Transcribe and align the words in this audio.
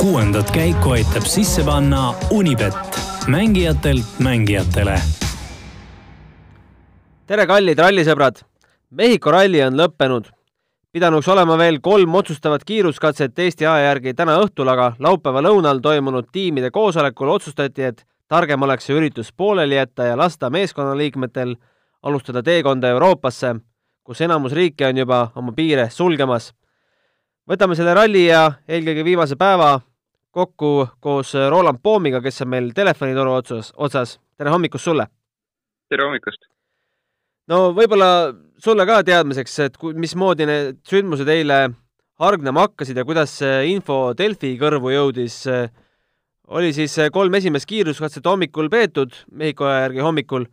kuuendat 0.00 0.50
käiku 0.50 0.90
aitab 0.90 1.22
sisse 1.22 1.64
panna 1.64 2.14
Unibet, 2.30 2.74
mängijatelt 3.26 4.04
mängijatele. 4.18 4.98
tere, 7.26 7.46
kallid 7.46 7.78
rallisõbrad! 7.78 8.42
Mehhiko 8.90 9.30
ralli 9.30 9.62
on 9.62 9.74
lõppenud. 9.74 10.30
pidanuks 10.92 11.28
olema 11.28 11.58
veel 11.58 11.80
kolm 11.80 12.14
otsustavat 12.14 12.64
kiiruskatset 12.64 13.38
Eesti 13.38 13.66
aja 13.66 13.84
järgi 13.84 14.14
täna 14.14 14.38
õhtul, 14.38 14.68
aga 14.68 14.92
laupäeva 14.98 15.42
lõunal 15.42 15.80
toimunud 15.80 16.28
tiimide 16.32 16.70
koosolekul 16.70 17.28
otsustati, 17.28 17.82
et 17.82 18.06
targem 18.28 18.62
oleks 18.62 18.86
see 18.86 18.96
üritus 18.96 19.32
pooleli 19.32 19.74
jätta 19.74 20.04
ja 20.04 20.16
lasta 20.16 20.50
meeskonnaliikmetel 20.50 21.56
alustada 22.02 22.42
teekonda 22.42 22.88
Euroopasse, 22.88 23.54
kus 24.04 24.20
enamus 24.20 24.52
riike 24.52 24.86
on 24.86 24.96
juba 24.96 25.30
oma 25.34 25.52
piire 25.52 25.90
sulgemas 25.90 26.52
võtame 27.48 27.76
selle 27.78 27.94
ralli 27.96 28.26
ja 28.28 28.44
eelkõige 28.68 29.04
viimase 29.06 29.36
päeva 29.38 29.74
kokku 30.32 30.86
koos 31.02 31.34
Roland 31.50 31.82
Poomiga, 31.82 32.22
kes 32.24 32.42
on 32.44 32.52
meil 32.54 32.70
telefonitoru 32.74 33.34
otsas, 33.34 33.72
otsas. 33.76 34.18
tere 34.38 34.50
hommikust 34.50 34.84
sulle! 34.84 35.06
tere 35.90 36.06
hommikust! 36.06 36.46
no 37.50 37.72
võib-olla 37.76 38.32
sulle 38.62 38.86
ka 38.86 39.02
teadmiseks, 39.06 39.58
et 39.66 39.78
mismoodi 39.98 40.46
need 40.48 40.80
sündmused 40.88 41.28
eile 41.28 41.60
hargnema 42.22 42.68
hakkasid 42.68 42.96
ja 42.96 43.04
kuidas 43.04 43.40
info 43.66 44.12
Delfi 44.16 44.54
kõrvu 44.60 44.94
jõudis. 44.94 45.42
oli 46.46 46.72
siis 46.72 46.94
kolm 47.12 47.34
esimest 47.34 47.66
kiiruskatset 47.66 48.26
hommikul 48.26 48.70
peetud, 48.70 49.12
Mehhiko 49.32 49.66
aja 49.66 49.88
järgi 49.88 50.06
hommikul 50.06 50.46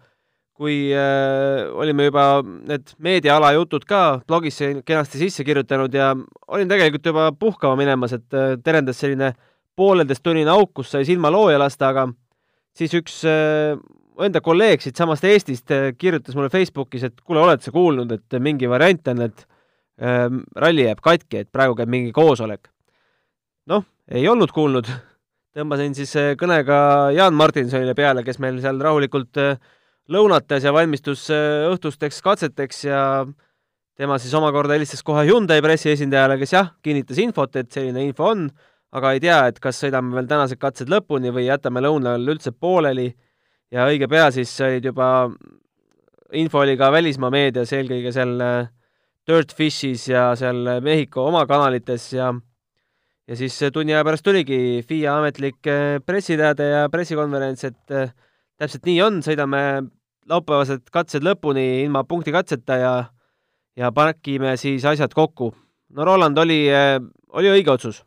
kui 0.60 0.90
äh, 0.92 1.70
olime 1.72 2.10
juba 2.10 2.42
need 2.44 2.90
meediaala 3.00 3.54
jutud 3.56 3.86
ka 3.88 4.20
blogisse 4.28 4.74
kenasti 4.84 5.22
sisse 5.22 5.46
kirjutanud 5.48 5.94
ja 5.96 6.10
olin 6.52 6.68
tegelikult 6.68 7.06
juba 7.08 7.30
puhkama 7.32 7.78
minemas, 7.80 8.18
et 8.18 8.36
äh, 8.36 8.58
terendas 8.64 9.00
selline 9.00 9.32
pooleteisttunnine 9.80 10.52
auk, 10.52 10.74
kus 10.82 10.92
sai 10.92 11.06
silma 11.08 11.32
looja 11.32 11.62
lasta, 11.62 11.94
aga 11.94 12.10
siis 12.76 12.98
üks 13.00 13.22
äh, 13.30 13.80
enda 14.26 14.42
kolleeg 14.44 14.84
siitsamast 14.84 15.24
Eestist 15.30 15.72
äh, 15.72 15.94
kirjutas 15.98 16.36
mulle 16.36 16.52
Facebookis, 16.52 17.08
et 17.08 17.24
kuule, 17.24 17.40
oled 17.46 17.64
sa 17.64 17.72
kuulnud, 17.72 18.12
et 18.18 18.40
mingi 18.44 18.68
variant 18.68 19.14
on, 19.14 19.24
et 19.30 19.46
äh, 20.04 20.28
ralli 20.60 20.90
jääb 20.90 21.00
katki, 21.06 21.46
et 21.46 21.52
praegu 21.56 21.80
käib 21.80 21.96
mingi 21.96 22.12
koosolek. 22.16 22.68
noh, 23.72 23.88
ei 24.12 24.28
olnud 24.28 24.52
kuulnud. 24.52 24.92
tõmbasin 25.56 25.96
siis 25.96 26.12
äh, 26.20 26.34
kõnega 26.40 27.14
Jaan 27.16 27.40
Martinsonile 27.40 27.96
peale, 27.96 28.28
kes 28.28 28.44
meil 28.44 28.60
seal 28.60 28.84
rahulikult 28.84 29.40
äh, 29.40 29.56
lõunates 30.10 30.66
ja 30.66 30.74
valmistus 30.74 31.28
äh, 31.34 31.68
õhtusteks 31.70 32.22
katseteks 32.26 32.84
ja 32.88 33.02
tema 34.00 34.18
siis 34.22 34.34
omakorda 34.38 34.78
helistas 34.78 35.04
kohe 35.06 35.26
Hyundai 35.28 35.60
pressiesindajale, 35.64 36.40
kes 36.42 36.56
jah, 36.56 36.74
kinnitas 36.86 37.20
infot, 37.22 37.56
et 37.60 37.70
selline 37.74 38.08
info 38.08 38.30
on, 38.32 38.48
aga 38.96 39.14
ei 39.14 39.22
tea, 39.24 39.40
et 39.52 39.60
kas 39.62 39.82
sõidame 39.84 40.16
veel 40.16 40.30
tänased 40.30 40.60
katsed 40.62 40.90
lõpuni 40.90 41.34
või 41.36 41.46
jätame 41.50 41.84
lõunal 41.84 42.24
üldse 42.34 42.54
pooleli. 42.56 43.12
Ja 43.70 43.86
õige 43.86 44.08
pea 44.10 44.32
siis 44.34 44.54
olid 44.66 44.88
juba, 44.90 45.30
info 46.34 46.64
oli 46.64 46.78
ka 46.80 46.90
välismaa 46.96 47.30
meedias, 47.34 47.74
eelkõige 47.76 48.14
seal 48.16 48.34
äh, 48.42 48.72
Dirtfishis 49.30 50.08
ja 50.10 50.32
seal 50.40 50.80
Mehhiko 50.82 51.28
oma 51.30 51.44
kanalites 51.46 52.08
ja 52.16 52.32
ja 53.30 53.36
siis 53.38 53.60
tunni 53.70 53.94
aja 53.94 54.02
pärast 54.08 54.26
tuligi 54.26 54.82
FIA 54.88 55.20
ametlik 55.20 55.70
äh, 55.70 56.00
pressiteade 56.02 56.72
ja 56.72 56.82
pressikonverents, 56.90 57.68
et 57.68 58.18
täpselt 58.58 58.88
nii 58.90 59.02
on, 59.06 59.22
sõidame 59.22 59.62
laupäevased 60.30 60.90
katsed 60.94 61.26
lõpuni 61.26 61.84
ilma 61.86 62.04
punktikatseta 62.08 62.78
ja, 62.80 62.94
ja 63.78 63.92
pakime 63.96 64.56
siis 64.58 64.86
asjad 64.86 65.14
kokku. 65.16 65.54
no 65.96 66.06
Roland, 66.06 66.38
oli, 66.38 66.66
oli 67.34 67.56
õige 67.58 67.74
otsus? 67.74 68.04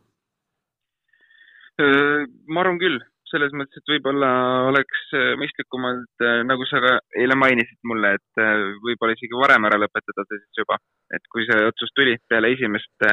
ma 1.73 2.61
arvan 2.61 2.77
küll, 2.77 2.99
selles 3.31 3.53
mõttes, 3.57 3.81
et 3.81 3.89
võib-olla 3.89 4.29
oleks 4.69 5.07
mõistlikumalt, 5.41 6.25
nagu 6.45 6.67
sa 6.69 6.81
ka 6.83 6.91
eile 7.17 7.37
mainisid 7.39 7.79
mulle, 7.89 8.13
et 8.19 8.43
võib-olla 8.85 9.15
isegi 9.17 9.39
varem 9.39 9.65
ära 9.65 9.79
lõpetada 9.81 10.25
see 10.27 10.37
siis 10.37 10.61
juba, 10.61 10.77
et 11.17 11.25
kui 11.33 11.47
see 11.49 11.65
otsus 11.65 11.89
tuli 11.97 12.13
peale 12.29 12.53
esimest 12.53 13.07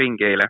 ringi 0.00 0.30
eile. 0.30 0.48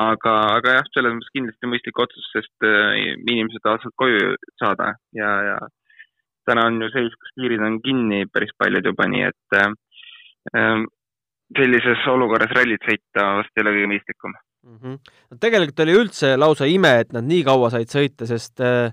aga, 0.00 0.34
aga 0.56 0.74
jah, 0.80 0.88
selles 0.94 1.14
mõttes 1.14 1.32
kindlasti 1.34 1.70
mõistlik 1.70 2.02
otsus, 2.02 2.26
sest 2.34 2.66
inimesed 2.66 3.62
tahavad 3.62 3.94
koju 4.02 4.34
saada 4.58 4.92
ja, 5.14 5.30
ja 5.46 5.56
täna 6.50 6.66
on 6.68 6.80
ju 6.82 6.90
seis, 6.94 7.16
kus 7.16 7.34
piirid 7.38 7.62
on 7.66 7.80
kinni 7.84 8.24
päris 8.32 8.52
paljud 8.58 8.90
juba, 8.90 9.06
nii 9.10 9.26
et 9.30 9.58
äh, 9.60 10.86
sellises 11.56 12.06
olukorras 12.10 12.54
rallit 12.56 12.86
sõita 12.86 13.26
vast 13.40 13.56
ei 13.56 13.64
ole 13.64 13.76
kõige 13.76 13.92
mõistlikum 13.94 14.34
mm. 14.34 14.76
-hmm. 14.76 14.96
no 15.30 15.40
tegelikult 15.42 15.84
oli 15.86 16.00
üldse 16.04 16.34
lausa 16.38 16.68
ime, 16.70 16.96
et 17.04 17.14
nad 17.16 17.26
nii 17.26 17.44
kaua 17.46 17.70
said 17.74 17.92
sõita, 17.92 18.28
sest 18.30 18.62
äh, 18.64 18.90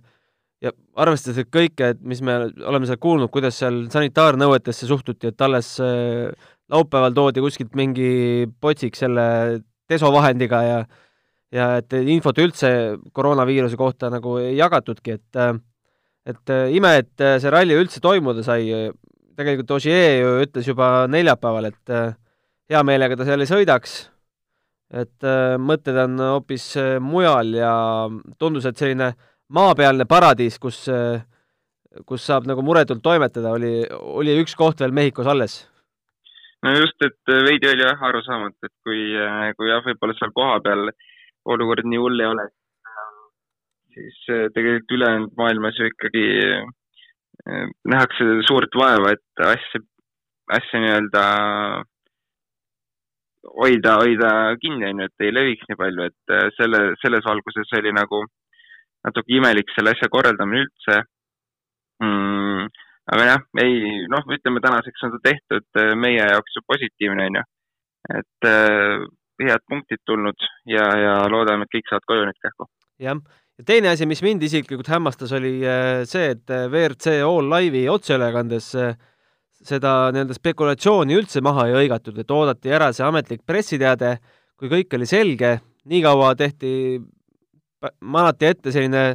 ja 0.64 0.74
arvestades 0.98 1.50
kõike, 1.54 1.94
et 1.94 2.02
mis 2.02 2.22
me 2.26 2.38
oleme 2.66 2.90
seal 2.90 3.02
kuulnud, 3.02 3.32
kuidas 3.34 3.60
seal 3.62 3.86
sanitaarnõuetesse 3.94 4.90
suhtuti, 4.90 5.32
et 5.32 5.42
alles 5.46 5.76
äh, 5.84 6.32
laupäeval 6.74 7.16
toodi 7.16 7.44
kuskilt 7.44 7.76
mingi 7.78 8.48
potsik 8.62 8.98
selle 9.00 9.28
desovahendiga 9.90 10.64
ja 10.64 10.80
ja 11.54 11.78
et 11.80 11.94
infot 12.12 12.36
üldse 12.44 12.70
koroonaviiruse 13.16 13.78
kohta 13.80 14.10
nagu 14.12 14.36
ei 14.42 14.58
jagatudki, 14.58 15.16
et 15.16 15.40
äh, 15.40 15.54
et 16.28 16.52
äh, 16.52 16.72
ime, 16.76 16.92
et 17.02 17.24
äh, 17.24 17.38
see 17.42 17.52
ralli 17.54 17.78
üldse 17.78 18.02
toimuda 18.04 18.44
sai, 18.46 18.68
tegelikult 19.38 19.78
Ogier 19.78 20.20
ju 20.22 20.34
ütles 20.44 20.68
juba 20.68 21.08
neljapäeval, 21.12 21.70
et 21.72 21.94
äh, 21.94 22.12
hea 22.72 22.84
meelega 22.88 23.18
ta 23.18 23.28
seal 23.28 23.44
ei 23.44 23.50
sõidaks, 23.50 23.98
et 24.98 25.26
mõtted 25.60 25.98
on 26.00 26.20
hoopis 26.24 26.70
mujal 27.04 27.50
ja 27.58 27.72
tundus, 28.40 28.68
et 28.70 28.80
selline 28.80 29.10
maapealne 29.52 30.06
paradiis, 30.08 30.56
kus, 30.64 30.78
kus 32.08 32.28
saab 32.28 32.48
nagu 32.48 32.64
muretult 32.64 33.04
toimetada, 33.04 33.52
oli, 33.56 33.82
oli 33.88 34.38
üks 34.40 34.56
koht 34.56 34.80
veel 34.80 34.96
Mehhikos 34.96 35.28
alles. 35.28 35.58
No 36.64 36.72
just, 36.72 36.96
et 37.04 37.34
veidi 37.50 37.68
oli 37.68 37.84
jah 37.84 38.06
arusaamatu, 38.10 38.64
et 38.64 38.76
kui, 38.88 39.12
kui 39.60 39.72
jah, 39.72 39.84
võib-olla 39.88 40.16
seal 40.16 40.32
kohapeal 40.36 40.88
olukord 41.52 41.88
nii 41.88 42.00
hull 42.04 42.24
ei 42.24 42.32
ole, 42.32 42.48
siis 43.98 44.18
äh, 44.30 44.48
tegelikult 44.54 44.96
ülejäänud 44.98 45.36
maailmas 45.38 45.80
ju 45.80 45.90
ikkagi 45.90 46.26
äh, 46.46 47.68
nähakse 47.94 48.26
suurt 48.48 48.76
vaeva, 48.82 49.14
et 49.16 49.46
asja, 49.52 49.82
asja 50.60 50.82
nii-öelda 50.84 51.24
hoida, 53.58 53.94
hoida 54.02 54.32
kinni, 54.62 54.90
on 54.90 55.04
ju, 55.04 55.10
et 55.10 55.28
ei 55.28 55.36
leviks 55.36 55.70
nii 55.70 55.80
palju, 55.84 56.10
et 56.12 56.36
äh, 56.38 56.50
selle, 56.60 56.82
selles 57.04 57.26
valguses 57.30 57.78
oli 57.80 57.94
nagu 57.96 58.24
natuke 59.08 59.38
imelik 59.40 59.72
selle 59.74 59.96
asja 59.96 60.10
korraldamine 60.12 60.66
üldse 60.66 60.98
mm,. 62.04 62.66
aga 63.14 63.30
jah, 63.32 63.46
ei, 63.64 64.04
noh, 64.12 64.26
ütleme 64.38 64.64
tänaseks 64.64 65.08
on 65.08 65.16
ta 65.16 65.24
tehtud 65.30 65.84
meie 66.02 66.26
jaoks 66.34 66.58
ju 66.58 66.66
positiivne, 66.68 67.30
on 67.30 67.40
ju. 67.40 67.48
et 68.18 68.48
head 69.48 69.64
punktid 69.70 70.02
tulnud 70.06 70.46
ja, 70.68 70.86
ja 71.00 71.14
loodame, 71.32 71.66
et 71.68 71.76
kõik 71.78 71.90
saavad 71.90 72.08
koju 72.10 72.28
nüüd 72.28 72.42
kähku. 72.44 72.68
jah 73.04 73.22
ja 73.58 73.66
teine 73.66 73.92
asi, 73.92 74.06
mis 74.10 74.22
mind 74.26 74.44
isiklikult 74.46 74.90
hämmastas, 74.92 75.34
oli 75.38 75.60
äh, 75.66 76.04
see, 76.10 76.34
et 76.36 76.54
äh, 76.54 76.68
WRC 76.70 77.20
All 77.26 77.50
Live'i 77.50 77.88
otseülekandes 77.90 78.70
äh, 78.78 78.98
seda 79.68 80.12
nii-öelda 80.14 80.38
spekulatsiooni 80.38 81.18
üldse 81.18 81.42
maha 81.46 81.68
ei 81.68 81.78
hõigatud, 81.80 82.20
et 82.22 82.32
oodati 82.32 82.74
ära 82.74 82.92
see 82.94 83.06
ametlik 83.08 83.42
pressiteade, 83.50 84.18
kui 84.58 84.70
kõik 84.72 84.94
oli 84.98 85.10
selge, 85.10 85.58
nii 85.90 86.04
kaua 86.06 86.36
tehti, 86.38 86.70
manati 88.06 88.48
ette 88.48 88.74
selline 88.74 89.10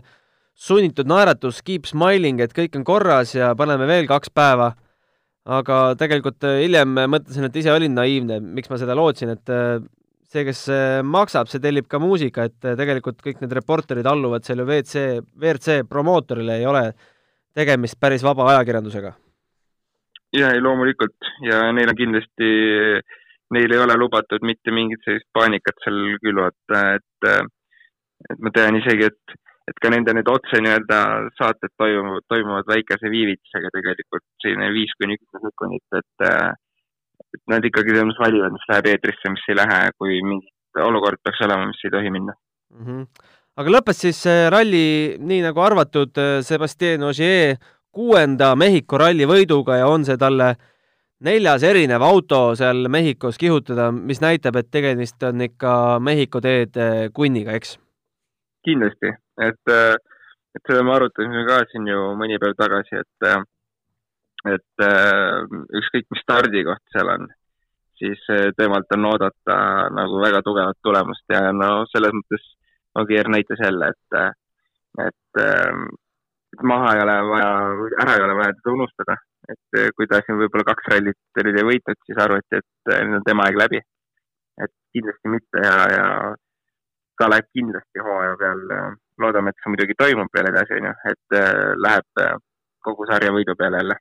sunnitud 0.59 1.09
naeratus, 1.09 1.63
keep 1.65 1.87
smiling, 1.89 2.43
et 2.43 2.53
kõik 2.55 2.75
on 2.79 2.85
korras 2.87 3.33
ja 3.35 3.53
paneme 3.59 3.87
veel 3.89 4.11
kaks 4.11 4.31
päeva. 4.35 4.75
aga 5.43 5.77
tegelikult 5.99 6.45
hiljem 6.45 6.93
mõtlesin, 7.11 7.49
et 7.49 7.57
ise 7.59 7.73
olin 7.73 7.95
naiivne, 7.95 8.39
miks 8.41 8.71
ma 8.71 8.77
seda 8.79 8.95
lootsin, 8.95 9.33
et 9.35 9.51
see, 10.33 10.45
kes 10.49 10.63
äh, 10.73 11.01
maksab, 11.07 11.51
see 11.51 11.63
tellib 11.63 11.89
ka 11.91 12.01
muusika, 12.03 12.47
et 12.49 12.69
äh, 12.69 12.77
tegelikult 12.79 13.21
kõik 13.25 13.43
need 13.43 13.53
reporterid 13.59 14.09
alluvad 14.09 14.47
selle 14.47 14.67
WC, 14.69 15.21
WRC 15.37 15.83
promootorile, 15.91 16.59
ei 16.61 16.69
ole 16.69 16.87
tegemist 17.57 17.99
päris 18.01 18.25
vaba 18.25 18.49
ajakirjandusega. 18.55 19.13
ja, 20.33 20.55
ei 20.55 20.63
loomulikult 20.65 21.33
ja 21.45 21.67
neil 21.77 21.93
on 21.93 21.99
kindlasti, 21.99 22.49
neil 23.53 23.75
ei 23.75 23.83
ole 23.85 23.99
lubatud 24.01 24.45
mitte 24.49 24.73
mingit 24.73 25.05
sellist 25.05 25.29
paanikat 25.37 25.85
seal 25.85 26.17
külvata, 26.25 26.83
et, 26.97 27.31
et 28.33 28.41
ma 28.41 28.53
tean 28.57 28.79
isegi, 28.81 29.11
et, 29.13 29.37
et 29.69 29.83
ka 29.85 29.93
nende 29.93 30.17
need 30.17 30.31
otse 30.33 30.63
nii-öelda 30.65 31.03
saated 31.37 31.75
toimuvad, 31.77 32.25
toimuvad 32.33 32.73
väikese 32.73 33.13
viivitusega 33.13 33.75
tegelikult, 33.77 34.25
selline 34.41 34.73
viis 34.73 34.97
kuni 34.97 35.21
kümme 35.21 35.45
sekundit, 35.45 36.01
et 36.01 36.29
et 37.37 37.43
nad 37.51 37.65
ikkagi 37.65 37.95
mõttes 37.99 38.21
valivad, 38.21 38.55
mis 38.57 38.67
läheb 38.71 38.91
eetrisse, 38.93 39.31
mis 39.33 39.45
ei 39.49 39.59
lähe, 39.59 39.85
kui 39.99 40.19
mingi 40.25 40.83
olukord 40.83 41.21
peaks 41.25 41.45
olema, 41.47 41.69
mis 41.69 41.85
ei 41.85 41.93
tohi 41.93 42.11
minna 42.11 42.35
mm. 42.35 42.85
-hmm. 42.87 43.07
aga 43.57 43.77
lõppes 43.77 44.03
siis 44.07 44.25
ralli 44.55 45.17
nii 45.19 45.43
nagu 45.49 45.61
arvatud, 45.61 46.21
Sebastian 46.43 47.09
Ogier 47.09 47.57
kuuenda 47.93 48.55
Mehhiko 48.57 48.99
ralli 48.99 49.29
võiduga 49.29 49.77
ja 49.83 49.89
on 49.89 50.05
see 50.05 50.17
talle 50.17 50.55
neljas 51.23 51.63
erinev 51.63 52.03
auto 52.03 52.55
seal 52.59 52.89
Mehhikos 52.89 53.39
kihutada, 53.39 53.91
mis 53.93 54.21
näitab, 54.21 54.57
et 54.57 54.71
tegemist 54.71 55.23
on 55.23 55.41
ikka 55.41 55.99
Mehhiko 56.01 56.41
teed 56.41 56.79
kunniga, 57.15 57.53
eks? 57.59 57.79
kindlasti, 58.67 59.11
et, 59.43 59.73
et 60.55 60.69
seda 60.69 60.85
me 60.87 60.95
arutasime 60.95 61.43
ka 61.49 61.63
siin 61.71 61.89
ju 61.91 62.13
mõni 62.19 62.39
päev 62.43 62.55
tagasi, 62.59 63.01
et, 63.03 63.29
et 64.51 64.85
ükskõik, 65.79 66.09
mis 66.11 66.23
stardikoht 66.25 66.83
seal 66.95 67.11
on, 67.13 67.29
siis 68.01 68.23
temalt 68.59 68.91
on 68.97 69.07
oodata 69.13 69.59
nagu 69.95 70.19
väga 70.23 70.43
tugevat 70.43 70.79
tulemust 70.83 71.25
ja 71.31 71.53
no 71.55 71.85
selles 71.93 72.15
mõttes 72.17 72.49
Ogier 73.01 73.29
näitas 73.33 73.61
jälle, 73.65 73.87
et, 73.89 74.17
et, 75.07 75.43
et 76.53 76.65
maha 76.69 76.91
ei 76.97 77.05
ole 77.05 77.15
vaja, 77.31 77.53
ära 78.05 78.17
ei 78.19 78.25
ole 78.27 78.35
vaja 78.41 78.57
teda 78.59 78.75
unustada. 78.75 79.17
et 79.53 79.95
kui 79.97 80.07
ta 80.07 80.21
siin 80.23 80.37
võib-olla 80.39 80.67
kaks 80.69 80.91
rallit 80.93 81.41
oli 81.43 81.65
võitnud, 81.71 81.99
siis 82.07 82.19
arvati, 82.25 82.61
et 82.61 82.93
nüüd 83.09 83.17
on 83.19 83.25
tema 83.27 83.47
aeg 83.49 83.57
läbi. 83.63 83.81
et 84.63 84.73
kindlasti 84.93 85.33
mitte 85.33 85.65
ja, 85.65 85.79
ja 85.95 86.05
ta 87.19 87.31
läheb 87.31 87.49
kindlasti 87.57 88.05
hooaja 88.05 88.37
peal, 88.43 88.63
loodame, 89.23 89.51
et 89.51 89.63
see 89.63 89.73
muidugi 89.73 89.97
toimub 89.99 90.29
veel 90.37 90.51
edasi, 90.53 90.79
onju, 90.81 90.93
et 91.15 91.37
läheb 91.87 92.25
kogu 92.85 93.07
sarja 93.09 93.33
võidu 93.33 93.57
peale 93.59 93.81
jälle. 93.81 93.97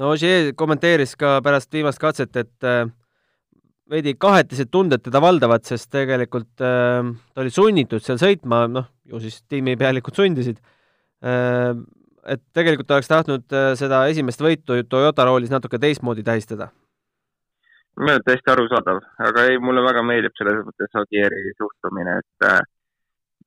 No 0.00 0.12
Ogier 0.14 0.52
kommenteeris 0.56 1.16
ka 1.20 1.40
pärast 1.44 1.72
viimast 1.72 2.00
katset, 2.00 2.36
et 2.36 2.70
veidi 3.92 4.14
kahetised 4.20 4.70
tunded 4.72 5.02
teda 5.04 5.20
valdavad, 5.22 5.64
sest 5.68 5.90
tegelikult 5.92 6.62
äh, 6.64 7.08
ta 7.34 7.42
oli 7.44 7.52
sunnitud 7.52 8.04
seal 8.04 8.20
sõitma, 8.20 8.64
noh, 8.70 8.88
ju 9.08 9.20
siis 9.22 9.42
tiimipealikud 9.50 10.16
sundisid 10.16 10.60
äh,. 11.24 11.74
et 12.32 12.42
tegelikult 12.54 12.92
oleks 12.94 13.10
tahtnud 13.10 13.56
äh, 13.56 13.72
seda 13.78 14.04
esimest 14.12 14.42
võitu 14.44 14.78
Toyota 14.88 15.26
roolis 15.26 15.50
natuke 15.52 15.80
teistmoodi 15.82 16.24
tähistada. 16.26 16.70
minu 17.98 18.14
arust 18.14 18.28
täiesti 18.28 18.52
arusaadav, 18.54 19.02
aga 19.28 19.48
ei, 19.50 19.58
mulle 19.60 19.82
väga 19.84 20.04
meeldib 20.06 20.36
selles 20.38 20.62
mõttes 20.68 21.00
Agieri 21.02 21.42
suhtumine, 21.58 22.20
et 22.22 22.48
äh, 22.48 22.60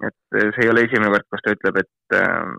et 0.03 0.18
see 0.36 0.65
ei 0.65 0.69
ole 0.69 0.83
esimene 0.86 1.13
kord, 1.13 1.25
kus 1.31 1.44
ta 1.44 1.53
ütleb, 1.56 1.77
et 1.81 2.18
äh, 2.19 2.50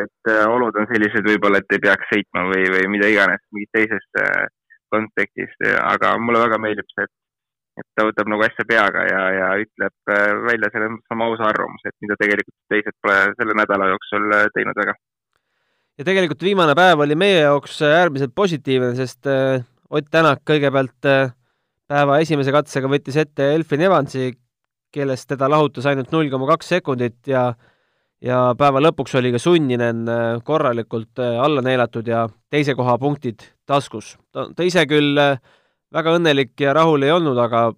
et 0.00 0.30
äh, 0.30 0.44
olud 0.50 0.76
on 0.80 0.88
sellised 0.90 1.26
võib-olla, 1.28 1.60
et 1.62 1.76
ei 1.76 1.82
peaks 1.82 2.10
sõitma 2.10 2.48
või, 2.50 2.66
või 2.74 2.86
mida 2.96 3.10
iganes, 3.12 3.42
mingis 3.54 3.72
teises 3.74 4.20
äh, 4.20 4.46
kontekstis, 4.94 5.52
aga 5.82 6.14
mulle 6.22 6.42
väga 6.44 6.58
meeldib 6.62 6.88
see, 6.92 7.06
et, 7.06 7.14
et 7.80 7.88
ta 7.98 8.06
võtab 8.08 8.30
nagu 8.30 8.46
asja 8.46 8.66
peaga 8.68 9.04
ja, 9.08 9.22
ja 9.38 9.48
ütleb 9.62 10.14
äh, 10.14 10.30
välja 10.46 10.70
selles 10.74 10.92
mõttes 10.94 11.16
oma 11.16 11.28
ausa 11.30 11.48
arvamuse, 11.50 11.90
et 11.90 12.06
mida 12.06 12.18
tegelikult 12.20 12.56
teised 12.72 12.96
pole 13.02 13.18
selle 13.38 13.58
nädala 13.60 13.90
jooksul 13.92 14.36
äh, 14.38 14.46
teinud 14.56 14.80
väga. 14.82 14.96
ja 15.98 16.08
tegelikult 16.10 16.46
viimane 16.46 16.76
päev 16.78 17.04
oli 17.06 17.18
meie 17.18 17.42
jaoks 17.44 17.80
äh, 17.82 17.98
äärmiselt 18.02 18.34
positiivne, 18.34 18.94
sest 18.98 19.30
Ott 19.94 20.08
Tänak 20.10 20.40
kõigepealt 20.48 21.06
päeva 21.86 22.16
esimese 22.18 22.50
katsega 22.50 22.88
võttis 22.90 23.18
ette 23.20 23.50
Elfin 23.54 23.84
Evansi, 23.84 24.32
kellest 24.94 25.28
teda 25.30 25.46
lahutas 25.52 25.86
ainult 25.86 26.10
null 26.10 26.30
koma 26.32 26.48
kaks 26.48 26.72
sekundit 26.72 27.28
ja 27.30 27.44
ja 28.24 28.38
päeva 28.58 28.80
lõpuks 28.80 29.18
oli 29.20 29.34
ka 29.34 29.40
Sunninen 29.42 30.06
korralikult 30.44 31.20
alla 31.20 31.60
neelatud 31.64 32.08
ja 32.08 32.24
teise 32.50 32.74
koha 32.74 32.96
punktid 32.98 33.44
taskus. 33.66 34.16
ta, 34.32 34.48
ise 34.64 34.84
küll 34.88 35.18
äh, 35.18 35.38
väga 35.94 36.16
õnnelik 36.18 36.54
ja 36.60 36.74
rahul 36.76 37.04
ei 37.06 37.12
olnud, 37.14 37.38
aga, 37.40 37.68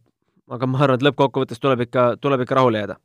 aga 0.50 0.70
ma 0.70 0.82
arvan, 0.84 0.98
et 0.98 1.06
lõppkokkuvõttes 1.06 1.62
tuleb 1.62 1.86
ikka, 1.86 2.08
tuleb 2.20 2.44
ikka 2.44 2.58
rahule 2.58 2.82
jääda. 2.82 2.98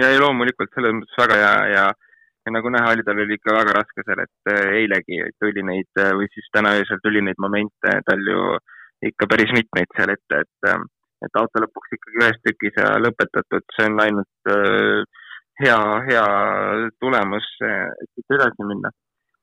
ja 0.00 0.10
ei, 0.12 0.20
loomulikult 0.20 0.72
selles 0.74 0.96
mõttes 0.98 1.20
väga 1.22 1.38
hea 1.42 1.54
ja, 1.74 1.84
ja 2.46 2.54
nagu 2.56 2.72
näha 2.72 2.94
oli, 2.94 3.04
tal 3.06 3.22
oli 3.24 3.38
ikka 3.38 3.54
väga 3.58 3.76
raske 3.78 4.06
seal, 4.06 4.24
et 4.26 4.52
äh, 4.52 4.64
eilegi 4.82 5.22
tuli 5.42 5.66
neid 5.70 6.02
äh, 6.02 6.14
või 6.18 6.30
siis 6.34 6.50
täna 6.52 6.74
öösel 6.80 7.02
tuli 7.04 7.22
neid 7.24 7.40
momente 7.42 8.00
tal 8.08 8.32
ju 8.32 8.56
ikka 9.06 9.28
päris 9.30 9.52
mitmeid 9.52 9.92
seal 9.96 10.10
ette, 10.14 10.42
et, 10.42 10.68
et 11.26 11.38
auto 11.38 11.60
lõpuks 11.62 11.98
ikkagi 11.98 12.22
ühes 12.22 12.42
tükis 12.42 12.78
ja 12.80 12.94
lõpetatud, 13.02 13.64
see 13.76 13.88
on 13.90 14.00
ainult 14.00 14.52
hea, 15.62 15.80
hea 16.10 16.26
tulemus, 17.00 17.48
et 17.64 18.08
siit 18.14 18.38
edasi 18.38 18.68
minna 18.68 18.92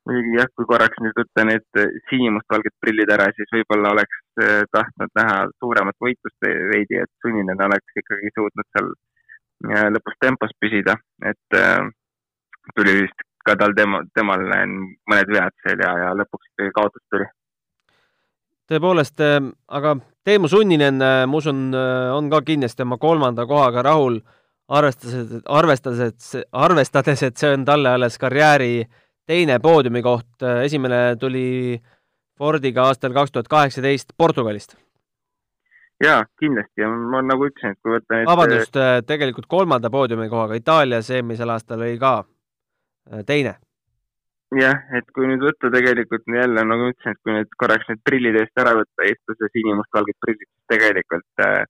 muidugi 0.07 0.37
jah, 0.37 0.49
kui 0.55 0.67
korraks 0.67 0.99
nüüd 1.03 1.15
võtta 1.17 1.45
need 1.47 1.81
sinimustvalged 2.09 2.75
prillid 2.83 3.11
ära, 3.15 3.29
siis 3.35 3.51
võib-olla 3.55 3.93
oleks 3.95 4.23
eh, 4.43 4.63
tahtnud 4.75 5.13
näha 5.19 5.37
suuremat 5.63 5.97
võitlust 6.03 6.47
veidi, 6.71 6.99
et 6.99 7.11
sunninen 7.23 7.63
oleks 7.67 8.01
ikkagi 8.01 8.33
suutnud 8.35 8.67
seal 8.71 8.89
eh, 9.69 9.85
lõpus 9.95 10.17
tempos 10.23 10.55
püsida, 10.59 10.97
et 11.31 11.59
äh, 11.59 11.85
tuli 12.75 12.97
vist 13.03 13.23
ka 13.47 13.55
tal 13.59 13.75
tema, 13.75 14.03
temal 14.15 14.43
mõned 14.43 15.31
vead 15.31 15.55
seal 15.63 15.81
ja, 15.83 15.95
ja 16.03 16.11
lõpuks 16.19 16.51
kaotus 16.75 17.03
tuli. 17.11 17.27
tõepoolest, 18.71 19.19
aga 19.67 19.97
Teemu 20.23 20.47
Sunninen, 20.47 21.03
ma 21.03 21.35
usun, 21.35 21.65
on 21.75 22.29
ka 22.31 22.39
kindlasti 22.47 22.85
oma 22.85 22.95
kolmanda 22.97 23.43
kohaga 23.45 23.83
rahul, 23.83 24.21
arvestades, 24.69 25.41
arvestades, 25.45 26.35
arvestades, 26.51 27.23
et 27.23 27.37
see 27.37 27.53
on 27.53 27.65
talle 27.65 27.89
alles 27.89 28.17
karjääri 28.17 28.75
äh, 28.81 29.01
teine 29.27 29.59
poodiumikoht, 29.59 30.43
esimene 30.63 31.15
tuli 31.19 31.79
Fordiga 32.37 32.87
aastal 32.89 33.13
kaks 33.13 33.31
tuhat 33.31 33.47
kaheksateist 33.47 34.15
Portugalist. 34.17 34.75
jaa, 36.03 36.23
kindlasti 36.39 36.81
ja 36.81 36.89
ma 36.89 37.21
nagu 37.23 37.45
ütlesin, 37.47 37.75
et 37.75 37.79
kui 37.79 37.93
võtta 37.93 38.17
nüüd 38.17 38.27
vabandust, 38.27 38.79
tegelikult 39.07 39.45
kolmanda 39.47 39.91
poodiumikohaga, 39.93 40.57
Itaalias 40.59 41.11
eelmisel 41.13 41.53
aastal 41.53 41.85
oli 41.85 41.99
ka 42.01 42.15
äh, 42.23 43.21
teine. 43.27 43.55
jah, 44.59 44.81
et 44.97 45.07
kui 45.15 45.29
nüüd 45.29 45.45
võtta 45.45 45.71
tegelikult 45.71 46.27
jälle, 46.27 46.65
nagu 46.67 46.89
ma 46.89 46.95
ütlesin, 46.95 47.15
et 47.15 47.23
kui 47.23 47.37
nüüd 47.37 47.55
korraks 47.61 47.87
need 47.93 48.03
prillid 48.09 48.41
eest 48.41 48.65
ära 48.65 48.75
võtta, 48.81 49.07
eestlase 49.07 49.51
sinimustvalged 49.53 50.19
prillid, 50.25 50.49
siis 50.49 50.75
tegelikult 50.75 51.45
äh, 51.47 51.63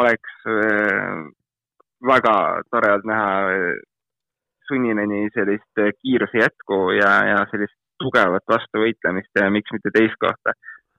oleks 0.00 0.48
äh, 0.48 1.22
väga 2.06 2.62
tore 2.70 2.92
olnud 2.94 3.08
näha 3.10 3.30
äh, 3.52 3.76
Sunnineni 4.68 5.28
sellist 5.34 5.80
äh, 5.80 5.92
kiiruse 6.02 6.42
jätku 6.44 6.90
ja, 6.92 7.12
ja 7.32 7.38
sellist 7.50 7.74
tugevat 7.98 8.44
vastuvõitlemist 8.54 9.40
ja 9.40 9.50
miks 9.50 9.72
mitte 9.74 9.90
teist 9.94 10.18
kohta. 10.20 10.54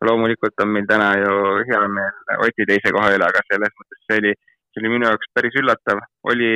loomulikult 0.07 0.61
on 0.63 0.69
meil 0.73 0.85
täna 0.87 1.09
ju 1.19 1.31
hea 1.67 1.81
meel 1.95 2.39
Oti 2.45 2.65
teise 2.67 2.91
koha 2.95 3.11
üle, 3.15 3.25
aga 3.27 3.41
selles 3.47 3.73
mõttes 3.79 4.05
see 4.07 4.19
oli, 4.21 4.31
see 4.71 4.81
oli 4.81 4.91
minu 4.95 5.07
jaoks 5.09 5.31
päris 5.35 5.57
üllatav. 5.61 5.99
oli, 6.33 6.51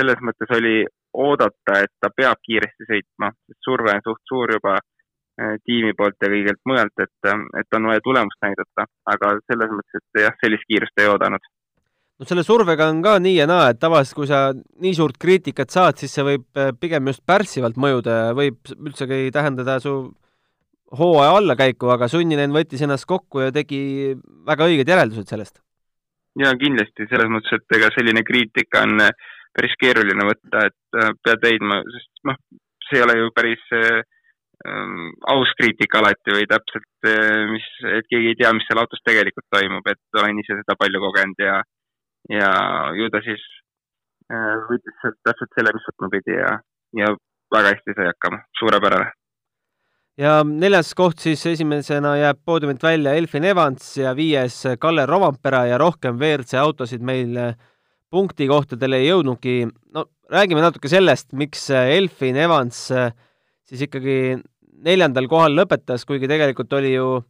selles 0.00 0.20
mõttes 0.28 0.52
oli 0.58 0.76
oodata, 1.16 1.80
et 1.84 1.92
ta 2.00 2.10
peab 2.16 2.40
kiiresti 2.48 2.88
sõitma, 2.90 3.32
sest 3.48 3.68
surve 3.68 3.94
on 3.96 4.04
suht 4.04 4.22
suur 4.32 4.52
juba 4.56 4.76
äh, 4.76 5.56
tiimi 5.64 5.92
poolt 5.98 6.20
ja 6.20 6.32
kõigelt 6.32 6.62
mujalt, 6.68 7.04
et, 7.04 7.32
et 7.60 7.78
on 7.78 7.88
vaja 7.92 8.04
tulemust 8.04 8.44
näidata, 8.44 8.88
aga 9.14 9.36
selles 9.44 9.72
mõttes, 9.78 10.02
et 10.02 10.22
jah, 10.26 10.36
sellist 10.44 10.68
kiirust 10.68 11.04
ei 11.04 11.12
oodanud 11.12 11.52
no 12.16 12.28
selle 12.28 12.44
survega 12.46 12.88
on 12.90 13.02
ka 13.04 13.16
nii 13.22 13.36
ja 13.40 13.46
naa, 13.48 13.70
et 13.72 13.80
tavaliselt 13.82 14.16
kui 14.18 14.28
sa 14.30 14.46
nii 14.54 14.94
suurt 14.96 15.18
kriitikat 15.20 15.72
saad, 15.72 15.98
siis 16.00 16.14
see 16.16 16.24
võib 16.26 16.60
eh, 16.60 16.72
pigem 16.80 17.10
just 17.12 17.24
pärssivalt 17.28 17.76
mõjuda 17.80 18.16
ja 18.16 18.32
võib 18.36 18.72
üldsegi 18.76 19.28
tähendada 19.34 19.78
su 19.84 19.96
hooaja 20.96 21.36
allakäiku, 21.40 21.90
aga 21.92 22.08
Sunninen 22.08 22.54
võttis 22.54 22.84
ennast 22.86 23.08
kokku 23.10 23.42
ja 23.42 23.52
tegi 23.52 24.14
väga 24.46 24.68
õiged 24.70 24.92
järeldused 24.92 25.28
sellest. 25.28 25.60
ja 26.40 26.52
kindlasti, 26.60 27.08
selles 27.10 27.32
mõttes, 27.32 27.52
et 27.52 27.78
ega 27.78 27.92
selline 27.94 28.24
kriitika 28.24 28.84
on 28.88 29.00
eh, 29.04 29.32
päris 29.56 29.76
keeruline 29.80 30.28
võtta, 30.32 30.68
et 30.70 31.00
eh, 31.02 31.14
pead 31.24 31.48
leidma, 31.48 31.82
sest 31.92 32.28
noh, 32.28 32.40
see 32.88 33.00
ei 33.00 33.04
ole 33.04 33.18
ju 33.18 33.32
päris 33.34 33.72
äh, 33.76 34.00
aus 35.28 35.50
kriitika 35.58 35.98
alati 36.00 36.32
või 36.32 36.46
täpselt, 36.48 36.86
mis, 37.50 37.66
et 37.92 38.06
keegi 38.08 38.30
ei 38.32 38.36
tea, 38.38 38.52
mis 38.56 38.64
seal 38.66 38.80
autos 38.80 39.02
tegelikult 39.04 39.44
toimub, 39.52 39.84
et 39.90 40.18
olen 40.20 40.40
ise 40.40 40.56
seda 40.58 40.74
palju 40.80 41.02
kogenud 41.02 41.42
ja 41.44 41.58
ja 42.32 42.50
ju 42.96 43.10
ta 43.12 43.22
siis 43.24 43.42
äh, 44.32 44.56
võttis 44.70 44.98
sealt 45.02 45.18
täpselt 45.26 45.54
selle, 45.54 45.74
mis 45.76 45.86
võtma 45.90 46.10
pidi 46.14 46.38
ja, 46.38 46.56
ja 46.98 47.12
väga 47.54 47.74
hästi 47.74 47.96
sai 47.96 48.10
hakkama, 48.10 48.40
suurepärane. 48.58 49.12
ja 50.22 50.40
neljas 50.46 50.94
koht 50.98 51.22
siis 51.22 51.44
esimesena 51.46 52.16
jääb 52.18 52.42
poodiumilt 52.44 52.82
välja 52.82 53.14
Elfin 53.14 53.44
Evans 53.44 53.94
ja 54.00 54.16
viies 54.16 54.62
Kalle 54.80 55.06
Rovampera 55.06 55.66
ja 55.70 55.78
rohkem 55.78 56.18
WRC 56.18 56.58
autosid 56.62 57.04
meil 57.04 57.38
punktikohtadele 58.10 59.02
ei 59.02 59.08
jõudnudki. 59.10 59.56
no 59.94 60.06
räägime 60.30 60.62
natuke 60.64 60.88
sellest, 60.88 61.32
miks 61.32 61.70
Elfin 61.70 62.36
Evans 62.36 62.88
siis 63.66 63.82
ikkagi 63.86 64.36
neljandal 64.86 65.26
kohal 65.30 65.56
lõpetas, 65.56 66.04
kuigi 66.06 66.28
tegelikult 66.30 66.72
oli 66.78 66.94
ju 66.94 67.20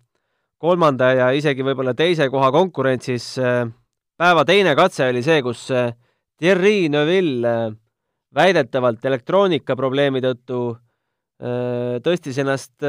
kolmanda 0.61 1.13
ja 1.15 1.33
isegi 1.37 1.65
võib-olla 1.65 1.95
teise 1.97 2.29
koha 2.33 2.51
konkurentsis 2.55 3.35
päeva 4.21 4.45
teine 4.49 4.75
katse 4.79 5.11
oli 5.11 5.23
see, 5.25 5.43
kus 5.45 5.69
äh, 5.75 5.93
Thierry 6.41 6.89
Neuville 6.93 7.53
äh, 7.53 7.71
väidetavalt 8.37 9.05
elektroonikaprobleemi 9.09 10.23
tõttu 10.25 10.61
äh, 10.75 11.97
tõstis 12.05 12.41
ennast 12.43 12.87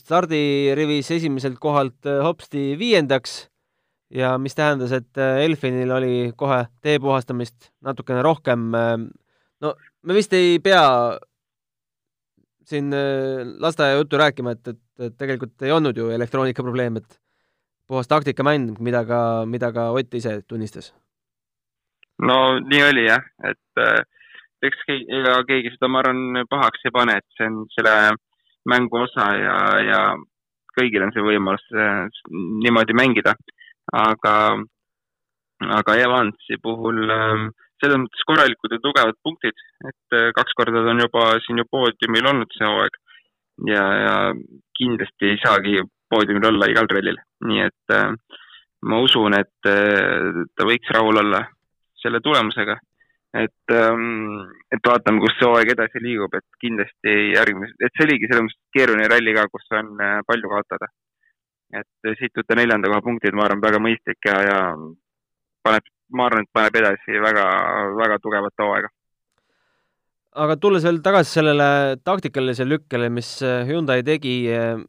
stardirivis 0.00 1.10
esimeselt 1.16 1.60
kohalt 1.62 2.08
hopsti 2.24 2.72
viiendaks 2.80 3.46
ja 4.12 4.34
mis 4.36 4.56
tähendas, 4.56 4.92
et 4.92 5.16
Elfinil 5.16 5.92
oli 5.96 6.14
kohe 6.36 6.66
tee 6.84 6.98
puhastamist 7.00 7.70
natukene 7.80 8.20
rohkem. 8.20 8.66
no 8.68 9.70
me 10.02 10.14
vist 10.14 10.32
ei 10.36 10.58
pea 10.60 10.82
siin 12.68 12.92
lasteaiajuttu 13.58 14.20
rääkima, 14.20 14.52
et, 14.52 14.68
et 14.68 14.80
et 15.06 15.16
tegelikult 15.18 15.64
ei 15.64 15.72
olnud 15.74 15.96
ju 15.96 16.10
elektroonika 16.14 16.62
probleem, 16.64 16.98
et 17.00 17.18
puhas 17.92 18.08
taktikamäng, 18.08 18.72
mida 18.80 19.04
ka, 19.04 19.20
mida 19.44 19.72
ka 19.76 19.90
Ott 19.92 20.14
ise 20.16 20.40
tunnistas. 20.48 20.92
no 22.28 22.58
nii 22.64 22.82
oli 22.88 23.06
jah, 23.08 23.24
et 23.44 23.82
äh, 23.84 24.02
eks 24.68 24.84
keegi, 24.88 25.06
ega 25.20 25.38
keegi 25.48 25.72
seda, 25.74 25.90
ma 25.90 26.02
arvan, 26.02 26.44
pahaks 26.50 26.84
ei 26.86 26.94
pane, 26.94 27.16
et 27.18 27.36
see 27.36 27.48
on 27.50 27.64
selle 27.74 27.94
mängu 28.72 29.00
osa 29.04 29.26
ja, 29.36 29.56
ja 29.88 30.02
kõigil 30.76 31.04
on 31.04 31.12
see 31.14 31.24
võimalus 31.26 31.64
äh, 31.74 32.06
niimoodi 32.64 32.96
mängida. 32.96 33.34
aga, 33.98 34.34
aga 35.78 35.94
Evansi 35.98 36.56
puhul 36.62 37.02
äh, 37.10 37.48
selles 37.82 37.98
mõttes 38.04 38.26
korralikud 38.28 38.72
ja 38.76 38.78
tugevad 38.84 39.18
punktid, 39.26 39.64
et 39.90 40.16
äh, 40.18 40.30
kaks 40.36 40.54
korda 40.58 40.84
ta 40.84 40.94
on 40.94 41.02
juba 41.02 41.24
siin 41.44 41.60
ju 41.60 41.66
poodiumil 41.70 42.30
olnud 42.30 42.54
see 42.56 42.68
hooaeg 42.68 43.00
ja, 43.72 43.82
ja 44.04 44.14
kindlasti 44.78 45.32
ei 45.32 45.40
saagi 45.42 45.82
poodiumil 46.12 46.50
olla 46.52 46.68
igal 46.70 46.88
rallil, 46.92 47.18
nii 47.48 47.66
et 47.66 47.96
äh, 47.96 48.38
ma 48.88 49.02
usun, 49.02 49.36
et 49.38 49.70
äh, 49.70 50.42
ta 50.56 50.68
võiks 50.68 50.94
rahul 50.94 51.22
olla 51.24 51.44
selle 52.02 52.20
tulemusega. 52.24 52.78
et 53.32 53.72
ähm,, 53.72 54.42
et 54.74 54.88
vaatame, 54.88 55.22
kus 55.22 55.38
see 55.38 55.48
hooaeg 55.48 55.70
edasi 55.72 56.02
liigub, 56.04 56.34
et 56.36 56.58
kindlasti 56.60 57.14
järgmise, 57.32 57.72
et 57.80 57.94
see 57.96 58.04
oligi 58.04 58.28
selles 58.28 58.44
mõttes 58.44 58.76
keeruline 58.76 59.06
ralli 59.08 59.32
ka, 59.38 59.46
kus 59.48 59.70
on 59.78 59.94
äh, 60.04 60.18
palju 60.28 60.50
kaotada. 60.52 60.90
et 61.72 62.12
siit 62.18 62.36
võtta 62.36 62.58
neljanda 62.58 62.90
koha 62.92 63.00
punktid, 63.00 63.32
ma 63.32 63.46
arvan, 63.46 63.62
väga 63.64 63.78
mõistlik 63.80 64.28
ja, 64.28 64.34
ja 64.44 64.58
paneb 65.64 65.86
ma 66.12 66.26
arvan, 66.28 66.44
et 66.44 66.52
paneb 66.52 66.76
edasi 66.82 67.22
väga, 67.22 67.46
väga 68.00 68.18
tugevat 68.22 68.64
hooaega. 68.64 68.90
aga 70.44 70.56
tulles 70.56 70.84
veel 70.84 71.00
tagasi 71.04 71.38
sellele 71.38 71.68
taktikalisele 72.04 72.76
lükkele, 72.76 73.08
mis 73.12 73.34
äh, 73.44 73.64
Hyundai 73.68 74.00
tegi, 74.04 74.36
äh, 74.52 74.80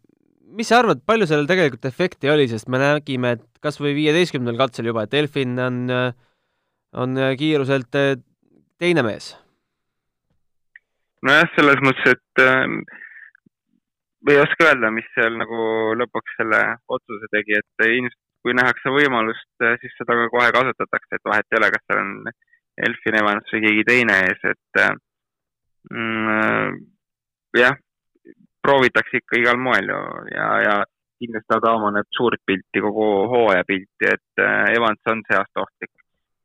mis 0.53 0.69
sa 0.69 0.81
arvad, 0.81 1.03
palju 1.07 1.27
sellel 1.29 1.50
tegelikult 1.50 1.88
efekti 1.89 2.31
oli, 2.31 2.48
sest 2.51 2.69
me 2.72 2.81
nägime, 2.81 3.36
et 3.38 3.45
kas 3.63 3.79
või 3.81 3.95
viieteistkümnendal 3.98 4.60
katsel 4.65 4.89
juba, 4.89 5.05
et 5.05 5.13
Delfin 5.13 5.57
on, 5.60 5.79
on 7.03 7.24
kiiruselt 7.39 7.89
teine 7.91 9.05
mees? 9.05 9.33
nojah, 11.24 11.48
selles 11.55 11.79
mõttes, 11.86 12.17
et 12.17 12.41
äh, 12.43 12.65
ei 14.31 14.39
oska 14.41 14.69
öelda, 14.69 14.91
mis 14.91 15.07
seal 15.15 15.36
nagu 15.39 15.60
lõpuks 16.00 16.36
selle 16.39 16.60
otsuse 16.91 17.29
tegi, 17.31 17.60
et 17.60 17.86
ilmselt 17.88 18.19
kui 18.43 18.55
nähakse 18.57 18.91
võimalust, 18.91 19.50
eh, 19.63 19.77
siis 19.81 19.95
seda 19.98 20.17
ka 20.19 20.27
kohe 20.33 20.50
kasutatakse, 20.55 21.15
et 21.15 21.31
vahet 21.31 21.48
ei 21.48 21.60
ole, 21.60 21.69
kas 21.72 21.86
seal 21.88 22.01
on 22.01 22.12
Elfin 22.88 23.17
Evans 23.22 23.53
või 23.53 23.63
keegi 23.65 23.86
teine 23.88 24.17
ees, 24.25 24.43
et 24.51 24.81
eh, 24.83 24.95
mm, 25.91 26.81
jah, 27.60 27.77
proovitakse 28.63 29.20
ikka 29.22 29.39
igal 29.41 29.60
moel 29.60 29.91
ju 29.93 30.01
ja, 30.34 30.48
ja 30.63 30.75
kindlasti 31.22 31.55
Adamo 31.55 31.91
näeb 31.93 32.10
suurt 32.15 32.41
pilti, 32.46 32.82
kogu 32.84 33.08
hooaja 33.32 33.63
pilti, 33.67 34.10
et 34.10 34.43
eh, 34.43 34.74
Evans 34.77 35.12
on 35.12 35.22
see 35.27 35.39
aasta 35.39 35.65
ohtlik. 35.65 35.93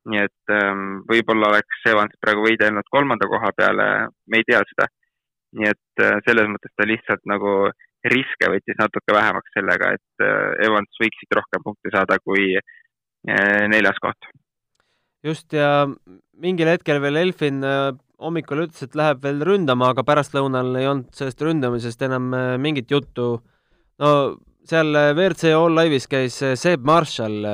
nii 0.08 0.20
et 0.24 0.52
ähm, 0.54 1.02
võib-olla 1.08 1.50
oleks 1.50 1.82
Evans 1.90 2.14
praegu 2.22 2.46
võidelnud 2.46 2.86
kolmanda 2.90 3.26
koha 3.28 3.50
peale, 3.56 3.88
me 4.26 4.38
ei 4.40 4.46
tea 4.48 4.62
seda. 4.70 4.86
nii 5.58 5.68
et 5.68 6.04
äh, 6.04 6.20
selles 6.28 6.48
mõttes 6.48 6.72
ta 6.76 6.86
lihtsalt 6.88 7.26
nagu 7.28 7.50
äh, 7.68 7.76
riske 8.06 8.50
võttis 8.50 8.78
natuke 8.78 9.14
vähemaks 9.14 9.54
sellega, 9.56 9.94
et 9.96 10.24
äh, 10.24 10.66
Evans 10.66 11.00
võiksid 11.02 11.34
rohkem 11.34 11.64
punkte 11.64 11.92
saada 11.94 12.18
kui 12.22 12.54
äh, 12.54 13.64
neljas 13.70 13.98
koht. 14.02 14.30
just, 15.24 15.52
ja 15.52 15.88
mingil 16.38 16.70
hetkel 16.70 17.00
veel 17.02 17.18
Elfin 17.24 17.64
äh, 17.64 17.90
hommikul 18.18 18.64
ütles, 18.66 18.82
et 18.82 18.96
läheb 18.98 19.22
veel 19.22 19.42
ründama, 19.46 19.92
aga 19.92 20.04
pärastlõunal 20.06 20.74
ei 20.80 20.88
olnud 20.90 21.14
sellest 21.14 21.42
ründamisest 21.44 22.02
enam 22.02 22.32
mingit 22.58 22.90
juttu. 22.90 23.38
no 23.98 24.10
seal 24.68 24.90
WRC 24.92 25.52
All 25.54 25.78
Live'is 25.78 26.08
käis 26.10 26.36
Seb 26.60 26.84
Marshall, 26.84 27.46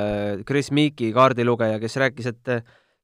Chris 0.45 0.71
Meeki 0.71 1.11
kaardilugeja, 1.13 1.79
kes 1.79 1.97
rääkis, 2.01 2.31
et 2.33 2.53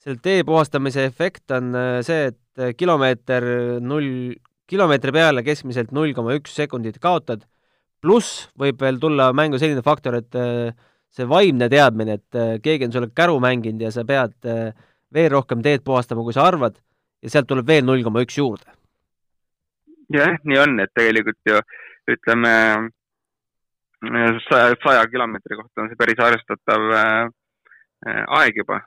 selle 0.01 0.18
tee 0.22 0.44
puhastamise 0.44 1.06
efekt 1.06 1.51
on 1.51 1.75
see, 2.03 2.32
et 2.34 2.77
kilomeeter 2.77 3.46
null 3.80 4.34
kilomeetri 4.72 5.13
peale 5.15 5.44
keskmiselt 5.44 5.91
null 5.96 6.13
koma 6.15 6.36
üks 6.38 6.53
sekundit 6.56 7.00
kaotad, 7.03 7.44
pluss 8.01 8.48
võib 8.60 8.80
veel 8.82 9.00
tulla 9.01 9.30
mängu 9.36 9.60
selline 9.62 9.84
faktor, 9.86 10.22
et 10.22 10.38
äh, 10.39 10.72
see 11.12 11.27
vaimne 11.30 11.68
teadmine, 11.72 12.18
et 12.20 12.39
äh, 12.39 12.53
keegi 12.63 12.88
on 12.88 12.96
sulle 12.96 13.12
käru 13.15 13.39
mänginud 13.44 13.84
ja 13.84 13.91
sa 13.94 14.06
pead 14.08 14.34
äh, 14.48 14.72
veel 15.13 15.30
rohkem 15.34 15.63
teed 15.65 15.84
puhastama, 15.88 16.24
kui 16.25 16.36
sa 16.36 16.48
arvad, 16.48 16.80
ja 17.21 17.33
sealt 17.33 17.49
tuleb 17.49 17.67
veel 17.67 17.85
null 17.85 18.03
koma 18.03 18.23
üks 18.25 18.37
juurde. 18.37 18.67
jah, 20.11 20.37
nii 20.43 20.61
on, 20.61 20.79
et 20.83 20.93
tegelikult 20.97 21.39
ju 21.47 21.59
ütleme, 22.11 22.53
saja, 24.47 24.73
saja 24.83 25.05
kilomeetri 25.11 25.59
kohta 25.59 25.83
on 25.83 25.91
see 25.91 25.99
päris 25.99 26.19
arvestatav 26.19 26.87
aeg 28.39 28.57
juba. 28.63 28.81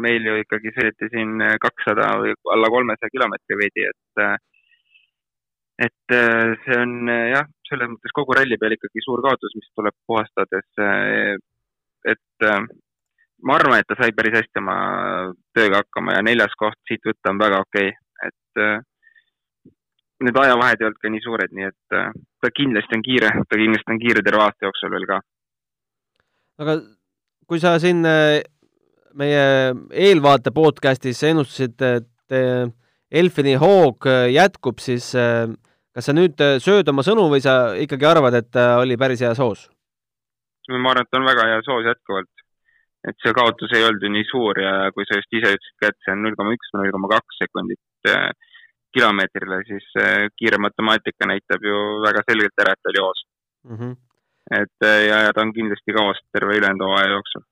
meil 0.00 0.26
ju 0.28 0.40
ikkagi 0.42 0.72
sõideti 0.76 1.08
siin 1.12 1.38
kakssada 1.60 2.10
või 2.20 2.34
alla 2.52 2.68
kolmesaja 2.72 3.12
kilomeetri 3.12 3.60
veidi, 3.60 3.86
et 3.92 4.42
et 5.78 6.14
äh, 6.14 6.54
see 6.64 6.76
on 6.78 7.08
äh, 7.10 7.30
jah, 7.34 7.48
selles 7.68 7.90
mõttes 7.90 8.14
kogu 8.14 8.36
ralli 8.36 8.58
peal 8.60 8.76
ikkagi 8.76 9.02
suur 9.02 9.22
kaotus, 9.24 9.54
mis 9.58 9.70
tuleb 9.74 9.96
puhastades. 10.06 10.66
Äh, 10.78 11.34
et 12.04 12.44
ma 13.44 13.58
arvan, 13.58 13.78
et 13.78 13.88
ta 13.88 13.96
sai 13.98 14.14
päris 14.16 14.38
hästi 14.38 14.62
oma 14.62 14.76
tööga 15.56 15.82
hakkama 15.82 16.16
ja 16.16 16.24
neljas 16.24 16.54
koht 16.58 16.78
siit 16.88 17.04
võtta 17.04 17.32
on 17.32 17.40
väga 17.42 17.60
okei 17.66 17.92
okay., 17.92 18.00
et 18.24 20.24
need 20.24 20.36
ajavahed 20.40 20.80
ei 20.80 20.88
olnud 20.88 21.02
ka 21.02 21.10
nii 21.12 21.24
suured, 21.24 21.52
nii 21.52 21.68
et 21.68 21.96
ta 22.40 22.50
kindlasti 22.54 22.96
on 22.96 23.02
kiire, 23.04 23.30
ta 23.50 23.58
kindlasti 23.60 23.92
on 23.92 24.00
kiire 24.00 24.22
terve 24.24 24.40
aasta 24.44 24.68
jooksul 24.68 24.94
veel 24.94 25.06
ka. 25.10 25.18
aga 26.64 26.78
kui 27.50 27.60
sa 27.60 27.74
siin 27.82 28.00
meie 28.04 29.44
eelvaate 30.06 30.54
podcastis 30.54 31.20
ennustasid, 31.28 31.76
et 31.84 32.38
Elfini 33.14 33.58
hoog 33.60 34.08
jätkub, 34.32 34.80
siis 34.80 35.12
kas 35.94 36.08
sa 36.08 36.14
nüüd 36.14 36.40
äh, 36.42 36.56
sööd 36.62 36.88
oma 36.90 37.04
sõnu 37.06 37.28
või 37.30 37.42
sa 37.42 37.74
ikkagi 37.78 38.08
arvad, 38.08 38.34
et 38.40 38.50
ta 38.52 38.74
oli 38.82 38.98
päris 39.00 39.22
heas 39.24 39.40
hoos? 39.42 39.68
ma 40.72 40.90
arvan, 40.90 41.04
et 41.04 41.18
on 41.18 41.28
väga 41.28 41.46
heas 41.52 41.70
hoos 41.70 41.86
jätkuvalt. 41.86 42.33
Et 43.08 43.16
see 43.22 43.36
kaotus 43.36 43.72
ei 43.76 43.84
olnud 43.84 44.02
ju 44.04 44.10
nii 44.14 44.26
suur 44.30 44.60
ja 44.62 44.74
kui 44.96 45.06
sa 45.08 45.18
just 45.20 45.38
ise 45.38 45.54
ütlesid 45.56 45.78
ka, 45.80 45.92
et 45.92 45.98
see 46.04 46.14
on 46.16 46.24
null 46.24 46.38
koma 46.40 46.56
üks 46.56 46.72
või 46.72 46.82
null 46.82 46.96
koma 46.96 47.12
kaks 47.14 47.40
sekundit 47.42 48.12
äh, 48.12 48.30
kilomeetrile, 48.96 49.62
siis 49.68 49.88
äh, 50.00 50.28
kiire 50.38 50.60
matemaatika 50.62 51.28
näitab 51.30 51.66
ju 51.68 51.80
väga 52.04 52.24
selgelt 52.28 52.64
ära, 52.64 52.76
et 52.76 52.82
ta 52.82 52.92
oli 52.92 53.04
hoos 53.06 53.24
mm. 53.68 53.76
-hmm. 53.76 53.96
et 54.60 54.88
ja, 55.08 55.24
ja 55.26 55.34
ta 55.34 55.44
on 55.44 55.52
kindlasti 55.56 55.96
ka 55.96 56.06
hoos 56.06 56.22
terve 56.32 56.60
ülejäänud 56.60 56.86
hooaja 56.88 57.16
jooksul 57.16 57.44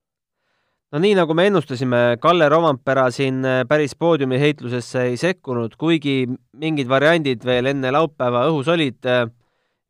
no 0.92 1.00
nii, 1.00 1.14
nagu 1.16 1.34
me 1.36 1.46
ennustasime, 1.48 2.00
Kalle 2.22 2.48
Rovampera 2.52 3.06
siin 3.14 3.40
äh, 3.48 3.62
päris 3.68 3.94
poodiumi 3.98 4.40
heitlusesse 4.40 5.06
ei 5.10 5.18
sekkunud, 5.20 5.76
kuigi 5.80 6.26
mingid 6.60 6.90
variandid 6.90 7.44
veel 7.48 7.70
enne 7.72 7.92
laupäeva 7.94 8.44
õhus 8.50 8.68
olid. 8.72 9.00
Äh, 9.08 9.24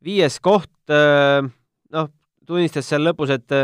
viies 0.03 0.39
koht, 0.43 0.71
äh, 0.91 1.43
noh, 1.95 2.11
tunnistas 2.47 2.87
seal 2.89 3.03
lõpus, 3.07 3.33
et 3.35 3.57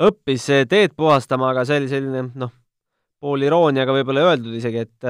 õppis 0.00 0.46
teed 0.68 0.94
puhastama, 0.96 1.50
aga 1.52 1.64
see 1.68 1.80
oli 1.80 1.90
selline 1.90 2.24
noh, 2.40 2.52
pool 3.20 3.42
irooniaga 3.44 3.94
võib-olla 3.98 4.30
öeldud 4.30 4.54
isegi, 4.56 4.86
et 4.86 5.08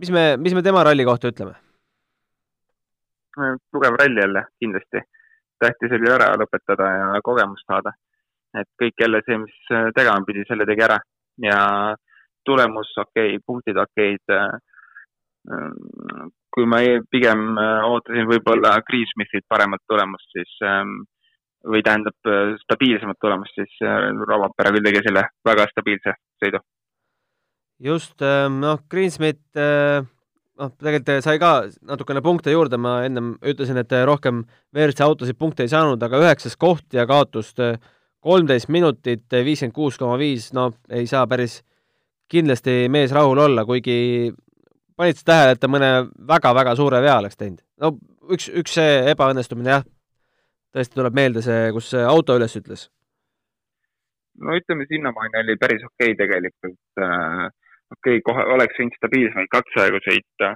mis 0.00 0.12
me, 0.14 0.24
mis 0.40 0.56
me 0.56 0.62
tema 0.64 0.84
ralli 0.86 1.04
kohta 1.04 1.32
ütleme? 1.32 1.58
tugev 3.72 3.96
ralli 3.96 4.20
jälle 4.20 4.46
kindlasti. 4.60 5.00
tähtis 5.60 5.92
oli 5.96 6.10
ära 6.12 6.32
lõpetada 6.40 6.88
ja 6.88 7.20
kogemust 7.24 7.68
saada 7.68 7.92
et 8.60 8.68
kõik 8.80 9.00
jälle 9.00 9.22
see, 9.26 9.38
mis 9.40 9.72
äh, 9.72 9.88
tegema 9.96 10.24
pidi, 10.26 10.44
selle 10.48 10.66
tegi 10.68 10.84
ära 10.84 10.98
ja 11.42 11.58
tulemus 12.46 12.90
okei 13.00 13.36
okay,, 13.36 13.42
punktid 13.46 13.80
okeid. 13.80 14.34
Äh, 14.36 14.58
kui 16.52 16.66
ma 16.68 16.78
pigem 17.10 17.56
ootasin 17.56 18.28
võib-olla 18.28 18.76
Greensmithilt 18.86 19.46
paremat 19.50 19.80
tulemust, 19.88 20.28
siis 20.36 20.50
või 21.68 21.82
tähendab 21.86 22.30
stabiilsemat 22.64 23.18
tulemust, 23.22 23.54
siis 23.54 23.76
Rovapere 24.26 24.72
küll 24.74 24.88
tegi 24.88 25.02
selle 25.06 25.28
väga 25.46 25.68
stabiilse 25.70 26.16
sõidu. 26.42 26.62
just, 27.82 28.22
ähm, 28.22 28.60
noh, 28.62 28.80
Greensmith 28.90 29.42
noh, 29.58 30.70
tegelikult 30.78 31.24
sai 31.24 31.38
ka 31.42 31.52
natukene 31.86 32.22
punkte 32.22 32.52
juurde, 32.54 32.78
ma 32.78 33.00
ennem 33.06 33.34
ütlesin, 33.42 33.78
et 33.80 33.94
rohkem 34.06 34.44
WRC 34.74 35.04
autosid 35.06 35.38
punkte 35.38 35.66
ei 35.66 35.72
saanud, 35.72 36.02
aga 36.02 36.20
üheksas 36.22 36.56
koht 36.56 36.94
ja 36.94 37.06
kaotust 37.06 37.62
äh, 37.62 37.78
kolmteist 38.22 38.70
minutit, 38.70 39.26
viiskümmend 39.30 39.74
kuus 39.74 39.98
koma 39.98 40.16
viis, 40.20 40.52
no 40.54 40.70
ei 40.90 41.08
saa 41.10 41.26
päris 41.30 41.60
kindlasti 42.30 42.86
mees 42.92 43.12
rahul 43.12 43.40
olla, 43.42 43.64
kuigi 43.68 44.30
panid 44.96 45.18
sa 45.18 45.28
tähele, 45.32 45.56
et 45.56 45.62
ta 45.62 45.70
mõne 45.70 45.90
väga-väga 46.28 46.76
suure 46.78 47.02
vea 47.02 47.18
oleks 47.18 47.38
teinud? 47.40 47.62
no 47.82 47.96
üks, 48.30 48.48
üks 48.62 48.78
see 48.78 49.00
ebaõnnestumine 49.12 49.74
jah, 49.74 49.86
tõesti 50.72 50.98
tuleb 50.98 51.16
meelde 51.16 51.44
see, 51.44 51.70
kus 51.76 51.92
see 51.94 52.02
auto 52.14 52.36
üles 52.40 52.56
ütles. 52.60 52.88
no 54.40 54.56
ütleme, 54.58 54.88
sinnamaani 54.90 55.42
oli 55.44 55.56
päris 55.60 55.84
okei 55.88 56.12
okay 56.12 56.20
tegelikult 56.24 57.06
äh,. 57.06 57.48
okei 57.94 58.18
okay,, 58.18 58.26
kohe 58.28 58.44
oleks 58.56 58.78
võinud 58.80 59.00
stabiilsemaid 59.00 59.52
katseaegu 59.52 60.04
sõita 60.08 60.54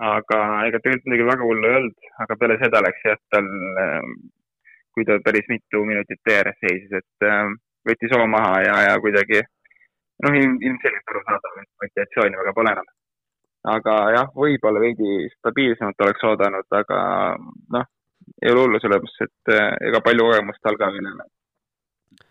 aga 0.00 0.38
ega 0.68 0.80
tegelikult 0.80 1.08
midagi 1.08 1.26
väga 1.28 1.46
hullu 1.46 1.68
ei 1.68 1.78
olnud, 1.78 2.10
aga 2.24 2.36
peale 2.40 2.56
seda 2.60 2.80
läks 2.84 3.02
jah, 3.04 3.18
tal, 3.34 3.48
ähm, 3.84 4.14
kui 4.96 5.04
ta 5.08 5.18
päris 5.24 5.48
mitu 5.52 5.82
minutit 5.84 6.20
tee 6.24 6.38
ääres 6.40 6.56
seisis, 6.64 6.94
et 7.02 7.28
ähm, 7.28 7.58
võttis 7.88 8.14
hoo 8.16 8.26
maha 8.34 8.62
ja, 8.64 8.78
ja 8.88 8.94
kuidagi 9.04 9.42
noh, 10.24 10.38
ilmselgelt 10.40 11.12
arusaadav, 11.12 11.60
et 11.60 11.84
motivatsiooni 11.84 12.40
väga 12.42 12.56
pole 12.56 12.74
enam. 12.76 12.90
aga 13.74 13.94
jah, 14.16 14.28
võib-olla 14.42 14.80
veidi 14.80 15.28
stabiilsemalt 15.36 16.06
oleks 16.06 16.24
oodanud, 16.30 16.68
aga 16.80 17.00
noh, 17.76 17.88
ei 18.42 18.52
ole 18.52 18.64
hullu 18.64 18.80
mõttes, 18.82 19.16
et 19.26 19.52
äh, 19.54 19.72
ega 19.90 20.02
palju 20.04 20.26
kogemust 20.26 20.70
veel 20.92 21.08
ei 21.08 21.14
ole. 21.14 21.28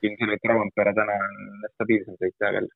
ilmselgelt 0.08 0.48
Raumpere 0.52 0.94
täna 0.96 1.18
on 1.26 1.68
stabiilsem 1.74 2.18
sõitja 2.20 2.54
veel. 2.56 2.70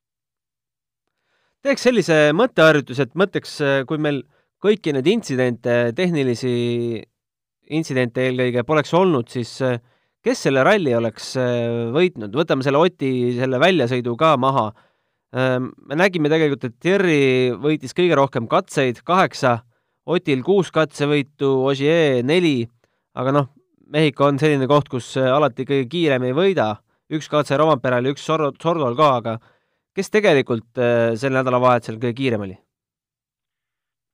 teeks 1.64 1.86
sellise 1.88 2.18
mõtteharjutuse, 2.36 3.08
et 3.08 3.14
mõtleks, 3.14 3.56
kui 3.88 3.98
meil 3.98 4.22
kõiki 4.64 4.92
neid 4.92 5.08
intsidente, 5.08 5.92
tehnilisi 5.96 7.02
intsidente 7.72 8.26
eelkõige 8.26 8.64
poleks 8.68 8.92
olnud, 8.94 9.28
siis 9.32 9.56
äh, 9.64 9.78
kes 10.24 10.46
selle 10.46 10.64
ralli 10.64 10.94
oleks 10.96 11.34
võitnud, 11.94 12.32
võtame 12.32 12.64
selle 12.64 12.80
Oti 12.80 13.12
selle 13.38 13.60
väljasõidu 13.60 14.16
ka 14.20 14.34
maha. 14.40 14.70
Ähm, 15.34 15.72
me 15.88 15.98
nägime 15.98 16.30
tegelikult, 16.30 16.64
et 16.68 16.76
Thierry 16.80 17.52
võitis 17.60 17.94
kõige 17.96 18.16
rohkem 18.18 18.48
katseid, 18.50 19.02
kaheksa, 19.06 19.58
Otil 20.04 20.42
kuus 20.44 20.68
katsevõitu, 20.68 21.48
Ogier 21.64 22.20
neli, 22.28 22.66
aga 23.14 23.34
noh, 23.34 23.52
Mehhiko 23.94 24.26
on 24.30 24.38
selline 24.40 24.66
koht, 24.70 24.88
kus 24.92 25.12
äh, 25.20 25.28
alati 25.30 25.66
kõige 25.68 25.88
kiirem 25.92 26.24
ei 26.24 26.36
võida, 26.36 26.70
üks 27.12 27.28
katse 27.30 27.58
Romperal 27.60 28.06
ja 28.06 28.14
üks 28.14 28.24
Sordol 28.24 28.96
ka, 28.96 29.10
aga 29.20 29.34
kes 29.94 30.10
tegelikult 30.10 30.80
sel 31.20 31.36
nädalavahetusel 31.36 32.00
kõige 32.00 32.16
kiirem 32.18 32.46
oli? 32.46 32.56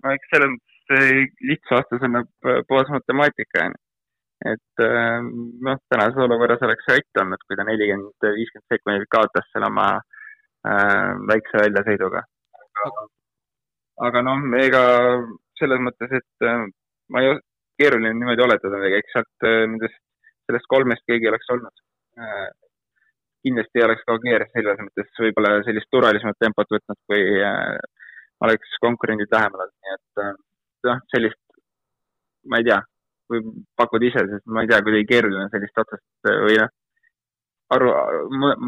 no 0.04 0.12
eks 0.16 0.32
selles 0.32 0.52
mõttes 0.52 1.30
lihtsa 1.50 1.78
vastus 1.78 2.04
on 2.06 2.18
puhas 2.68 2.90
matemaatika, 2.90 3.66
onju. 3.66 3.80
et 4.52 4.84
ähm, 4.84 5.28
noh, 5.66 5.78
tänases 5.92 6.18
olukorras 6.24 6.62
oleks 6.66 6.86
see 6.88 6.98
Ott 7.00 7.22
olnud, 7.22 7.44
kui 7.46 7.56
ta 7.56 7.66
nelikümmend, 7.68 8.28
viiskümmend 8.38 8.74
sekundit 8.74 9.10
kaotas 9.12 9.48
seal 9.52 9.66
oma 9.68 9.86
äh, 9.98 11.10
väikse 11.30 11.62
väljasõiduga. 11.64 12.24
aga, 12.86 13.06
aga 14.08 14.24
noh, 14.28 14.48
ega 14.64 14.82
selles 15.60 15.84
mõttes, 15.84 16.16
et 16.20 16.48
äh, 16.48 16.64
ma 17.12 17.24
ei, 17.24 17.36
keeruline 17.80 18.14
niimoodi 18.16 18.44
oletada, 18.46 18.80
eks 19.00 19.14
sealt 19.16 19.48
äh, 19.48 19.62
nendest, 19.66 20.00
sellest 20.48 20.68
kolmest 20.72 21.06
keegi 21.08 21.30
oleks 21.30 21.52
olnud 21.54 21.84
äh, 22.20 22.48
kindlasti 23.46 23.80
ei 23.80 23.86
oleks 23.86 24.04
ka 24.06 24.18
Gear 24.24 24.44
selles 24.52 24.80
mõttes 24.84 25.22
võib-olla 25.24 25.56
sellist 25.66 25.88
turvalisemat 25.94 26.38
tempot 26.40 26.76
võtnud, 26.76 26.98
kui 27.08 27.22
äh, 27.44 27.78
oleks 28.44 28.78
konkurendid 28.84 29.32
lähemal 29.32 29.66
olnud, 29.66 29.76
nii 29.84 29.96
et 29.96 30.88
noh, 30.88 31.00
sellist, 31.12 31.40
ma 32.48 32.60
ei 32.60 32.68
tea, 32.68 32.78
või 33.30 33.42
pakud 33.78 34.04
ise, 34.06 34.24
sest 34.32 34.46
ma 34.50 34.64
ei 34.64 34.70
tea, 34.70 34.80
kuidagi 34.84 35.08
keeruline 35.08 35.48
sellist 35.52 35.82
otsust 35.82 36.30
või 36.46 36.56
noh, 36.60 36.72
aru, 37.76 37.92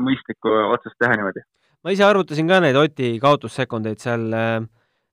mõistlikku 0.07 0.53
otsust 0.77 0.99
teha 1.01 1.17
niimoodi. 1.19 1.45
ma 1.83 1.95
ise 1.95 2.05
arvutasin 2.07 2.49
ka 2.49 2.61
neid 2.63 2.79
Oti 2.79 3.17
kaotussekundeid 3.23 4.03
seal, 4.03 4.29
äh, 4.37 4.61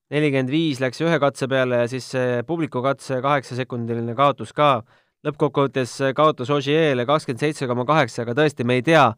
nelikümmend 0.09 0.51
viis 0.51 0.81
läks 0.81 1.01
ühe 1.05 1.19
katse 1.21 1.47
peale 1.47 1.83
ja 1.83 1.87
siis 1.91 2.07
see 2.15 2.43
publiku 2.47 2.81
katse 2.85 3.21
kaheksasekundiline 3.21 4.15
kaotus 4.17 4.53
ka, 4.57 4.81
lõppkokkuvõttes 5.27 5.95
kaotas 6.17 6.49
Ogier'le 6.53 7.05
kakskümmend 7.05 7.43
seitse 7.43 7.67
koma 7.69 7.85
kaheksa, 7.85 8.23
aga 8.23 8.37
tõesti, 8.41 8.65
me 8.65 8.79
ei 8.79 8.85
tea, 8.85 9.09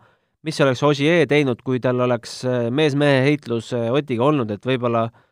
mis 0.44 0.60
oleks 0.62 0.84
Ogier 0.84 1.28
teinud, 1.30 1.62
kui 1.64 1.80
tal 1.80 2.00
oleks 2.02 2.42
mees-mehe 2.74 3.22
heitlus 3.28 3.74
Otiga 3.74 4.26
olnud, 4.26 4.52
et 4.52 4.66
võib-olla 4.66 5.06
äh, 5.08 5.28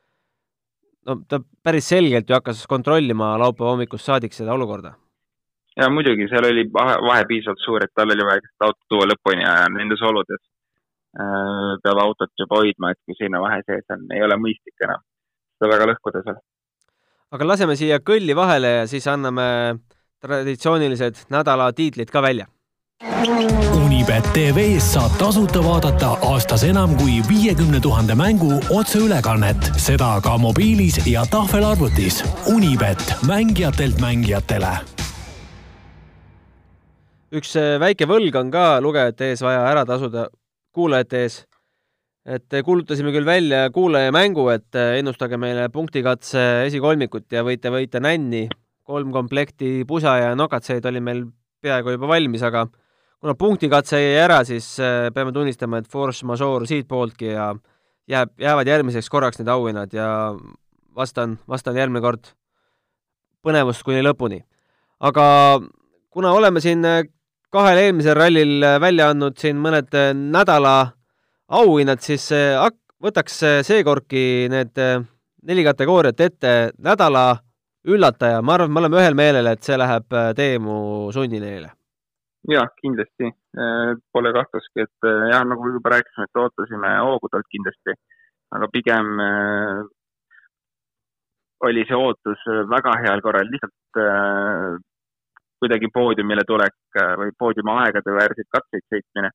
no 1.10 1.20
ta 1.30 1.40
päris 1.64 1.90
selgelt 1.90 2.30
ju 2.30 2.38
hakkas 2.38 2.66
kontrollima 2.68 3.34
laupäeva 3.42 3.74
hommikust 3.74 4.10
saadik 4.10 4.36
seda 4.36 4.54
olukorda. 4.54 4.94
ja 5.80 5.90
muidugi, 5.90 6.28
seal 6.30 6.46
oli 6.52 6.66
vahe, 6.74 6.96
vahe 7.08 7.26
piisavalt 7.28 7.62
suur, 7.66 7.84
et 7.84 7.94
tal 7.96 8.12
oli 8.16 8.26
vaja 8.30 8.42
autot 8.68 8.88
tuua 8.92 9.08
lõpuni 9.12 9.46
ja 9.46 9.54
nendes 9.76 10.02
oludes 10.12 10.42
äh, 10.42 11.72
peab 11.84 12.04
autot 12.06 12.34
juba 12.44 12.62
hoidma, 12.62 12.92
et 12.92 13.00
kui 13.06 13.18
sinna 13.20 13.42
vahe 13.46 13.62
sees 13.66 13.96
on, 13.96 14.06
ei 14.16 14.26
ole 14.28 14.38
mõistlik 14.44 14.88
enam 14.88 15.06
seda 15.60 15.74
väga 15.76 15.92
lõhkuda 15.92 16.24
seal. 16.24 16.40
aga 17.36 17.52
laseme 17.52 17.76
siia 17.76 18.00
kõlli 18.00 18.36
vahele 18.36 18.78
ja 18.80 18.88
siis 18.88 19.08
anname 19.08 19.50
traditsioonilised 20.24 21.28
nädala 21.30 21.72
tiitlid 21.76 22.10
ka 22.12 22.24
välja 22.26 22.48
Unibet 23.80 24.26
tv-s 24.34 24.94
saab 24.94 25.14
tasuta 25.16 25.62
vaadata 25.64 26.10
aastas 26.28 26.66
enam 26.68 26.98
kui 27.00 27.22
viiekümne 27.28 27.80
tuhande 27.80 28.16
mängu 28.16 28.58
otseülekannet, 28.76 29.70
seda 29.80 30.10
ka 30.24 30.34
mobiilis 30.38 30.98
ja 31.08 31.24
tahvelarvutis. 31.32 32.20
Unibet, 32.56 33.14
mängijatelt 33.28 34.02
mängijatele. 34.04 34.74
üks 37.32 37.56
äh, 37.56 37.80
väike 37.80 38.08
võlg 38.10 38.36
on 38.36 38.52
ka 38.52 38.82
lugejate 38.82 39.32
ees 39.32 39.42
vaja 39.46 39.64
ära 39.70 39.86
tasuda, 39.86 40.28
kuulajate 40.74 41.24
ees. 41.24 41.44
Et 42.28 42.60
kuulutasime 42.66 43.14
küll 43.16 43.26
välja 43.26 43.70
kuulajamängu, 43.74 44.48
et 44.54 44.76
äh, 44.76 44.98
ennustage 45.00 45.38
meile 45.40 45.70
punktikatse 45.74 46.66
esikolmikut 46.68 47.32
ja 47.32 47.44
võite 47.48 47.72
võita 47.74 48.02
nänni. 48.04 48.48
kolm 48.90 49.12
komplekti 49.14 49.84
pusa 49.86 50.16
ja 50.18 50.30
nokatseid 50.36 50.86
oli 50.90 51.00
meil 51.00 51.20
peaaegu 51.62 51.92
juba 51.94 52.08
valmis, 52.10 52.42
aga 52.42 52.64
kuna 53.22 53.36
punktikatse 53.38 54.00
jäi 54.02 54.16
ära, 54.18 54.40
siis 54.44 54.80
äh, 54.82 55.12
peame 55.14 55.32
tunnistama, 55.32 55.78
et 55.78 55.88
force 55.88 56.26
majeure 56.26 56.66
siitpooltki 56.66 57.30
ja 57.36 57.54
jääb, 58.10 58.34
jäävad 58.42 58.68
järgmiseks 58.68 59.10
korraks 59.10 59.40
need 59.40 59.48
auhinnad 59.48 59.94
ja 59.94 60.34
vastan, 60.96 61.38
vastan 61.48 61.78
järgmine 61.78 62.02
kord 62.02 62.34
põnevust 63.46 63.86
kuni 63.86 64.02
lõpuni. 64.02 64.42
aga 65.00 65.62
kuna 66.10 66.32
oleme 66.34 66.60
siin 66.60 66.86
äh, 66.86 67.04
kahel 67.50 67.78
eelmisel 67.78 68.18
rallil 68.18 68.66
välja 68.82 69.10
andnud 69.14 69.38
siin 69.38 69.58
mõned 69.62 69.94
nädala 70.14 70.99
auhinnad, 71.50 72.04
siis 72.06 72.30
võtaks 73.02 73.40
seekordki 73.66 74.24
need 74.52 74.78
neli 75.50 75.64
kategooriat 75.66 76.22
ette, 76.22 76.54
nädala 76.78 77.26
üllataja, 77.90 78.44
ma 78.44 78.58
arvan, 78.58 78.70
et 78.70 78.76
me 78.76 78.82
oleme 78.84 79.02
ühel 79.02 79.18
meelel, 79.18 79.54
et 79.54 79.64
see 79.64 79.78
läheb 79.80 80.18
Teemu 80.38 80.80
Sunnineile 81.16 81.72
jah, 82.48 82.70
kindlasti. 82.82 83.32
Pole 84.14 84.32
kahtlustki, 84.34 84.86
et 84.86 85.08
jah, 85.32 85.44
nagu 85.48 85.72
juba 85.74 85.96
rääkisime, 85.96 86.28
et 86.28 86.42
ootasime 86.42 86.92
hoogu 87.04 87.30
talt 87.32 87.48
kindlasti, 87.52 87.96
aga 88.56 88.70
pigem 88.72 89.10
oli 91.68 91.84
see 91.90 91.98
ootus 91.98 92.46
väga 92.72 92.96
heal 93.04 93.24
korral, 93.26 93.50
lihtsalt 93.52 94.84
kuidagi 95.60 95.90
poodiumile 95.92 96.46
tulek 96.48 97.00
või 97.20 97.34
poodiumi 97.40 97.76
aegade 97.84 98.16
väärseid 98.16 98.48
katseid 98.56 98.86
sõitmine. 98.88 99.34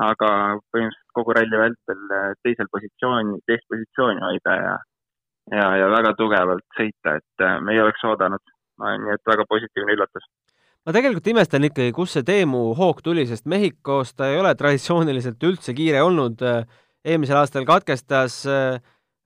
Aga 0.00 0.30
põhimõtteliselt 0.72 1.16
kogu 1.16 1.34
ralli 1.36 1.58
vältel 1.60 2.14
teisel 2.44 2.70
positsioon, 2.72 3.34
teist 3.48 3.66
positsiooni 3.68 4.22
hoida 4.24 4.56
ja, 4.56 4.76
ja, 5.52 5.66
ja 5.82 5.90
väga 5.92 6.14
tugevalt 6.18 6.66
sõita, 6.78 7.18
et 7.20 7.46
me 7.64 7.74
ei 7.74 7.82
oleks 7.82 8.04
oodanud. 8.08 8.56
nii 8.80 9.12
et 9.12 9.28
väga 9.28 9.44
positiivne 9.48 9.92
üllatus 9.92 10.24
ma 10.86 10.94
tegelikult 10.96 11.26
imestan 11.28 11.66
ikkagi, 11.68 11.92
kust 11.92 12.16
see 12.16 12.24
Teemu 12.26 12.70
hoog 12.78 13.02
tuli, 13.04 13.26
sest 13.28 13.44
Mehhikos 13.50 14.14
ta 14.16 14.30
ei 14.32 14.38
ole 14.40 14.54
traditsiooniliselt 14.56 15.42
üldse 15.44 15.74
kiire 15.76 16.02
olnud. 16.02 16.40
eelmisel 17.04 17.36
aastal 17.40 17.64
katkestas, 17.68 18.42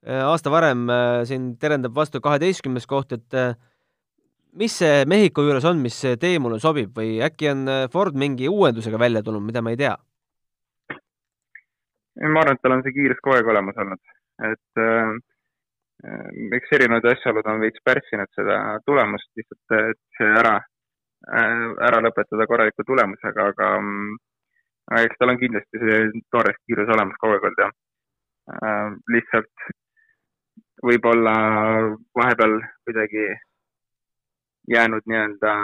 aasta 0.05 0.51
varem 0.51 0.87
siin 1.27 1.55
terendab 1.59 1.95
vastu 1.95 2.21
kaheteistkümnes 2.23 2.87
koht, 2.87 3.13
et 3.13 3.39
mis 4.55 4.75
see 4.83 5.05
Mehhiko 5.11 5.47
juures 5.47 5.65
on, 5.65 5.79
mis 5.83 6.01
Teemule 6.21 6.59
sobib 6.63 6.95
või 6.99 7.21
äkki 7.23 7.51
on 7.51 7.71
Ford 7.93 8.19
mingi 8.19 8.51
uuendusega 8.51 8.99
välja 8.99 9.23
tulnud, 9.23 9.47
mida 9.47 9.63
ma 9.63 9.75
ei 9.75 9.81
tea? 9.81 9.95
Ma 12.23 12.43
arvan, 12.43 12.59
et 12.59 12.63
tal 12.63 12.77
on 12.77 12.85
see 12.85 12.95
kiirus 12.97 13.23
kogu 13.23 13.39
aeg 13.39 13.49
olemas 13.55 13.81
olnud, 13.85 14.15
et 14.51 14.83
äh, 14.85 15.15
eks 16.59 16.77
erinevad 16.77 17.07
asjaolud 17.15 17.49
on 17.51 17.63
veits 17.63 17.83
pärssinud 17.87 18.31
seda 18.37 18.61
tulemust 18.87 19.31
lihtsalt, 19.39 19.77
et 19.95 20.19
see 20.19 20.31
ära 20.43 20.59
Äh, 21.25 21.71
ära 21.81 22.03
lõpetada 22.05 22.45
korraliku 22.45 22.85
tulemusega, 22.85 23.47
aga 23.55 23.69
mm, 23.81 24.17
eks 25.01 25.17
tal 25.21 25.33
on 25.33 25.39
kindlasti 25.41 25.81
see 25.81 26.01
toores 26.35 26.59
kiirus 26.69 26.91
olemas 26.93 27.17
kogu 27.23 27.37
aeg 27.37 27.47
olnud 27.49 27.63
jah. 27.65 27.73
Äh, 28.53 28.91
lihtsalt 29.15 29.65
võib-olla 30.85 31.35
vahepeal 32.21 32.59
kuidagi 32.85 33.25
jäänud 34.75 35.09
nii-öelda 35.09 35.55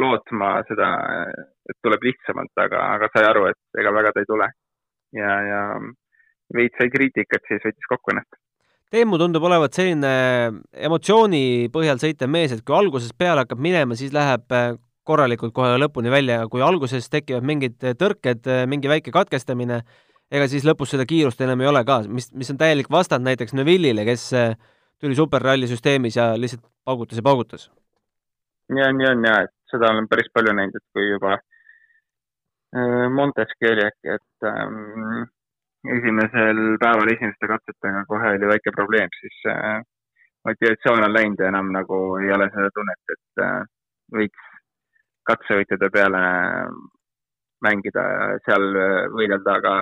lootma 0.00 0.50
seda, 0.70 0.88
et 1.68 1.76
tuleb 1.84 2.08
lihtsamalt, 2.08 2.52
aga, 2.64 2.80
aga 2.96 3.10
sai 3.12 3.28
aru, 3.28 3.44
et 3.52 3.80
ega 3.82 3.92
väga 3.92 4.14
ta 4.14 4.24
ei 4.24 4.30
tule. 4.30 4.48
Ja, 5.16 5.36
ja 5.50 5.60
veits 6.54 6.78
sai 6.78 6.90
kriitikat, 6.92 7.44
siis 7.48 7.64
võttis 7.64 7.88
kokku 7.90 8.14
ennast 8.14 8.36
Teemu 8.94 9.18
tundub 9.18 9.42
olevat 9.48 9.74
selline 9.74 10.10
emotsiooni 10.86 11.66
põhjal 11.74 11.98
sõitev 11.98 12.30
mees, 12.30 12.52
et 12.54 12.62
kui 12.62 12.76
algusest 12.76 13.16
peale 13.18 13.42
hakkab 13.42 13.58
minema, 13.58 13.96
siis 13.98 14.12
läheb 14.14 14.54
äh, 14.54 14.76
korralikult 15.06 15.54
kohe 15.56 15.72
lõpuni 15.82 16.12
välja 16.12 16.36
ja 16.38 16.50
kui 16.50 16.62
alguses 16.62 17.10
tekivad 17.10 17.42
mingid 17.46 17.82
äh, 17.82 17.96
tõrked, 17.98 18.46
äh, 18.46 18.62
mingi 18.70 18.86
väike 18.90 19.10
katkestamine, 19.14 19.80
ega 20.30 20.46
siis 20.50 20.62
lõpus 20.68 20.94
seda 20.94 21.06
kiirust 21.08 21.42
enam 21.42 21.64
ei 21.64 21.70
ole 21.72 21.82
ka, 21.88 21.98
mis, 22.06 22.30
mis 22.30 22.52
on 22.54 22.62
täielik 22.62 22.86
vastand 22.92 23.26
näiteks 23.26 23.58
Neville'ile, 23.58 24.06
kes 24.06 24.28
tuli 25.02 25.18
superralli 25.18 25.66
süsteemis 25.66 26.20
ja 26.20 26.30
lihtsalt 26.38 26.62
paugutas 26.86 27.18
ja 27.18 27.26
paugutas. 27.26 27.66
ja 28.70 28.86
nii 28.94 29.10
on 29.10 29.26
ja, 29.26 29.42
et 29.48 29.54
seda 29.70 29.90
olen 29.90 30.06
päris 30.06 30.30
palju 30.34 30.54
näinud, 30.54 30.78
et 30.78 30.86
kui 30.94 31.10
juba 31.10 31.34
äh, 31.34 31.44
Monteski 33.14 33.68
oli 33.70 33.84
äkki, 33.86 34.16
et 34.16 34.46
ähm, 34.48 35.28
esimesel 35.94 36.58
päeval 36.82 37.12
esimeste 37.12 37.48
katsetega 37.50 38.02
kohe 38.10 38.32
oli 38.36 38.48
väike 38.50 38.72
probleem, 38.74 39.08
siis 39.20 39.38
äh, 39.52 39.80
motivatsioon 40.48 41.04
on 41.04 41.14
läinud 41.14 41.40
ja 41.40 41.48
enam 41.52 41.70
nagu 41.74 42.00
ei 42.22 42.32
ole 42.36 42.48
seda 42.54 42.70
tunnet, 42.74 43.14
et 43.14 43.42
äh, 43.46 43.62
võiks 44.18 44.50
katsevõitjate 45.30 45.90
peale 45.94 46.22
mängida 47.66 48.04
ja 48.12 48.28
seal 48.46 48.66
äh, 48.82 49.00
võidelda, 49.14 49.56
aga, 49.60 49.74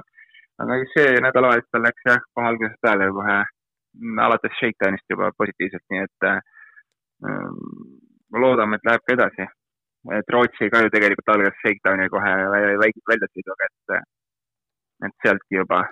aga 0.65 0.79
see 0.95 1.19
nädalavahetusel 1.27 1.87
läks 1.89 2.09
jah, 2.11 2.23
kohe 2.37 2.53
algusest 2.53 2.81
peale 2.85 3.11
kohe 3.19 3.41
alates 4.27 4.57
Shakedownist 4.59 5.11
juba 5.11 5.31
positiivselt, 5.39 5.85
nii 5.91 6.07
et 6.07 6.29
äh, 6.31 6.41
loodame, 8.45 8.77
et 8.79 8.89
läheb 8.89 9.05
ka 9.07 9.17
edasi. 9.19 9.49
Et 10.13 10.33
Rootsi 10.33 10.69
ka 10.73 10.85
ju 10.85 10.93
tegelikult 10.93 11.33
algas 11.33 11.61
Shakedowni 11.63 12.09
kohe 12.13 12.33
väljasõiduga, 12.81 13.69
et, 13.69 14.01
et 15.09 15.15
sealtki 15.25 15.61
juba 15.63 15.85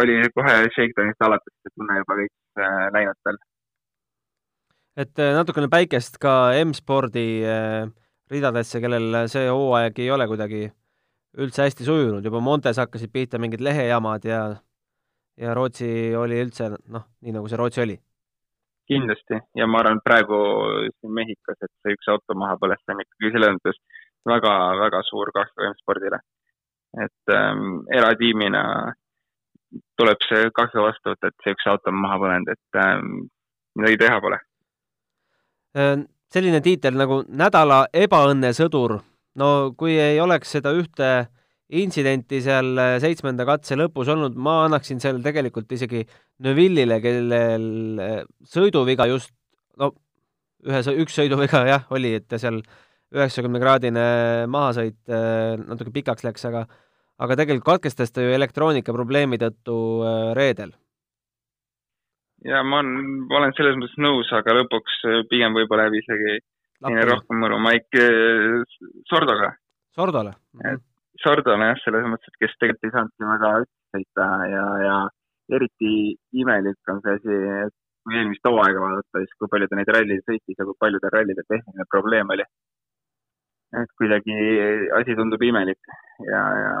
oli 0.00 0.18
kohe 0.34 0.56
Shakedownist 0.74 1.24
alates 1.24 1.54
see 1.62 1.74
tunne 1.74 2.00
juba 2.00 2.16
kõik 2.20 2.64
äh, 2.64 2.88
läinud 2.94 3.18
veel. 3.28 3.38
et 5.04 5.22
äh, 5.22 5.34
natukene 5.36 5.70
päikest 5.72 6.18
ka 6.22 6.34
M-spordi 6.64 7.28
äh, 7.46 7.86
ridadesse, 8.32 8.80
kellel 8.84 9.24
see 9.32 9.46
hooaeg 9.48 10.00
ei 10.02 10.10
ole 10.10 10.26
kuidagi 10.30 10.66
üldse 11.38 11.66
hästi 11.66 11.86
sujunud, 11.86 12.24
juba 12.24 12.40
Montes 12.40 12.80
hakkasid 12.80 13.12
pihta 13.12 13.38
mingid 13.38 13.62
lehejamad 13.64 14.24
ja 14.24 14.42
ja 15.38 15.54
Rootsi 15.54 16.16
oli 16.18 16.40
üldse 16.42 16.72
noh, 16.74 17.06
nii 17.22 17.36
nagu 17.36 17.48
see 17.48 17.60
Rootsi 17.60 17.84
oli. 17.84 17.96
Kindlasti 18.88 19.38
ja 19.58 19.66
ma 19.70 19.82
arvan, 19.82 20.00
praegu 20.04 20.38
siin 20.96 21.14
Mehhikos, 21.14 21.58
et 21.60 21.72
see 21.82 21.96
üks 21.96 22.10
auto 22.12 22.36
maha 22.38 22.56
põles, 22.60 22.80
see 22.84 22.94
on 22.94 23.04
ikkagi 23.04 23.32
selles 23.34 23.54
mõttes 23.56 23.80
väga-väga 24.28 25.02
suur 25.08 25.32
kahju 25.36 25.70
M-spordile. 25.70 26.20
et 27.04 27.32
ähm, 27.34 27.82
eratiimina 27.92 28.62
tuleb 30.00 30.22
see 30.24 30.50
kahju 30.56 30.84
vastu 30.86 31.12
võtta, 31.12 31.28
et 31.28 31.44
see 31.44 31.56
üks 31.56 31.66
auto 31.68 31.92
on 31.92 31.98
maha 32.00 32.20
põlenud, 32.22 32.52
et 32.54 32.80
ähm, 32.82 33.26
midagi 33.76 34.00
teha 34.04 34.20
pole. 34.24 34.38
Äh, 35.76 35.96
selline 36.32 36.60
tiitel 36.64 36.96
nagu 36.96 37.22
nädala 37.28 37.82
ebaõnnesõdur, 37.92 38.98
no 39.36 39.50
kui 39.76 39.98
ei 40.00 40.20
oleks 40.20 40.56
seda 40.56 40.72
ühte 40.76 41.10
intsidenti 41.68 42.40
seal 42.44 42.72
äh, 42.80 42.96
seitsmenda 43.02 43.44
katse 43.48 43.76
lõpus 43.76 44.08
olnud, 44.12 44.36
ma 44.36 44.64
annaksin 44.66 45.00
seal 45.02 45.22
tegelikult 45.24 45.72
isegi 45.76 46.04
Neville'ile, 46.44 47.00
kellel 47.04 48.02
äh, 48.02 48.18
sõiduviga 48.48 49.08
just, 49.10 49.32
no 49.80 49.92
ühe, 50.66 50.82
üks 51.04 51.18
sõiduviga 51.18 51.64
jah, 51.68 51.88
oli, 51.94 52.14
et 52.18 52.38
seal 52.40 52.62
üheksakümne 53.14 53.60
kraadine 53.62 54.02
mahasõit 54.52 55.08
natuke 55.08 55.88
pikaks 55.94 56.26
läks, 56.26 56.42
aga 56.44 56.66
aga 57.22 57.38
tegelikult 57.38 57.66
katkestas 57.66 58.12
ta 58.14 58.24
ju 58.24 58.34
elektroonikaprobleemi 58.36 59.38
tõttu 59.42 59.78
äh, 60.06 60.20
reedel. 60.38 60.74
ja 62.46 62.62
ma 62.62 62.82
olen, 62.82 63.24
ma 63.30 63.40
olen 63.40 63.56
selles 63.58 63.78
mõttes 63.78 63.98
nõus, 64.02 64.30
aga 64.38 64.54
lõpuks 64.60 65.00
äh, 65.08 65.22
pigem 65.30 65.56
võib-olla 65.58 65.88
jääb 65.88 65.98
isegi 66.02 66.38
rohkem 67.10 67.42
mõru 67.42 67.58
Maik 67.62 67.98
äh, 67.98 68.60
Sordoga. 69.10 69.56
Sordole 69.94 70.36
mm? 70.36 70.60
-hmm. 70.60 70.84
Sordole 71.24 71.70
jah, 71.72 71.80
selles 71.82 72.06
mõttes, 72.06 72.30
et 72.30 72.40
kes 72.44 72.56
tegelikult 72.60 72.88
ei 72.88 72.94
saanudki 72.94 73.28
väga 73.32 73.52
sõita 73.96 74.26
ja, 74.52 74.64
ja 74.84 74.96
eriti 75.58 75.92
imelik 76.38 76.92
on 76.92 77.02
see 77.04 77.16
asi, 77.18 77.38
et 77.66 77.74
kui 78.06 78.18
eelmist 78.20 78.46
hooaega 78.46 78.82
vaadata, 78.84 79.22
siis 79.24 79.38
kui 79.40 79.50
palju 79.52 79.68
ta 79.68 79.78
neid 79.78 79.90
rallisid 79.96 80.28
sõitis 80.28 80.60
ja 80.60 80.66
kui 80.68 80.78
palju 80.84 81.00
tal 81.02 81.14
rallide 81.16 81.44
tehniline 81.48 81.88
probleem 81.90 82.36
oli 82.36 82.46
et 83.76 83.90
kuidagi 84.00 84.34
asi 84.96 85.16
tundub 85.16 85.42
imelik 85.44 85.90
ja, 86.24 86.42
ja 86.62 86.74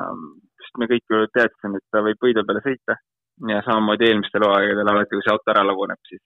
sest 0.62 0.78
me 0.80 0.88
kõik 0.90 1.04
ju 1.12 1.24
teadsime, 1.34 1.80
et 1.80 1.86
ta 1.92 2.00
võib 2.04 2.22
võidu 2.24 2.44
peale 2.48 2.62
sõita 2.64 2.96
ja 3.50 3.60
samamoodi 3.66 4.08
eelmistel 4.08 4.46
hooaegadel 4.46 4.92
alati, 4.92 5.14
kui 5.14 5.24
see 5.24 5.34
auto 5.34 5.52
ära 5.52 5.66
laguneb, 5.66 6.00
siis 6.08 6.22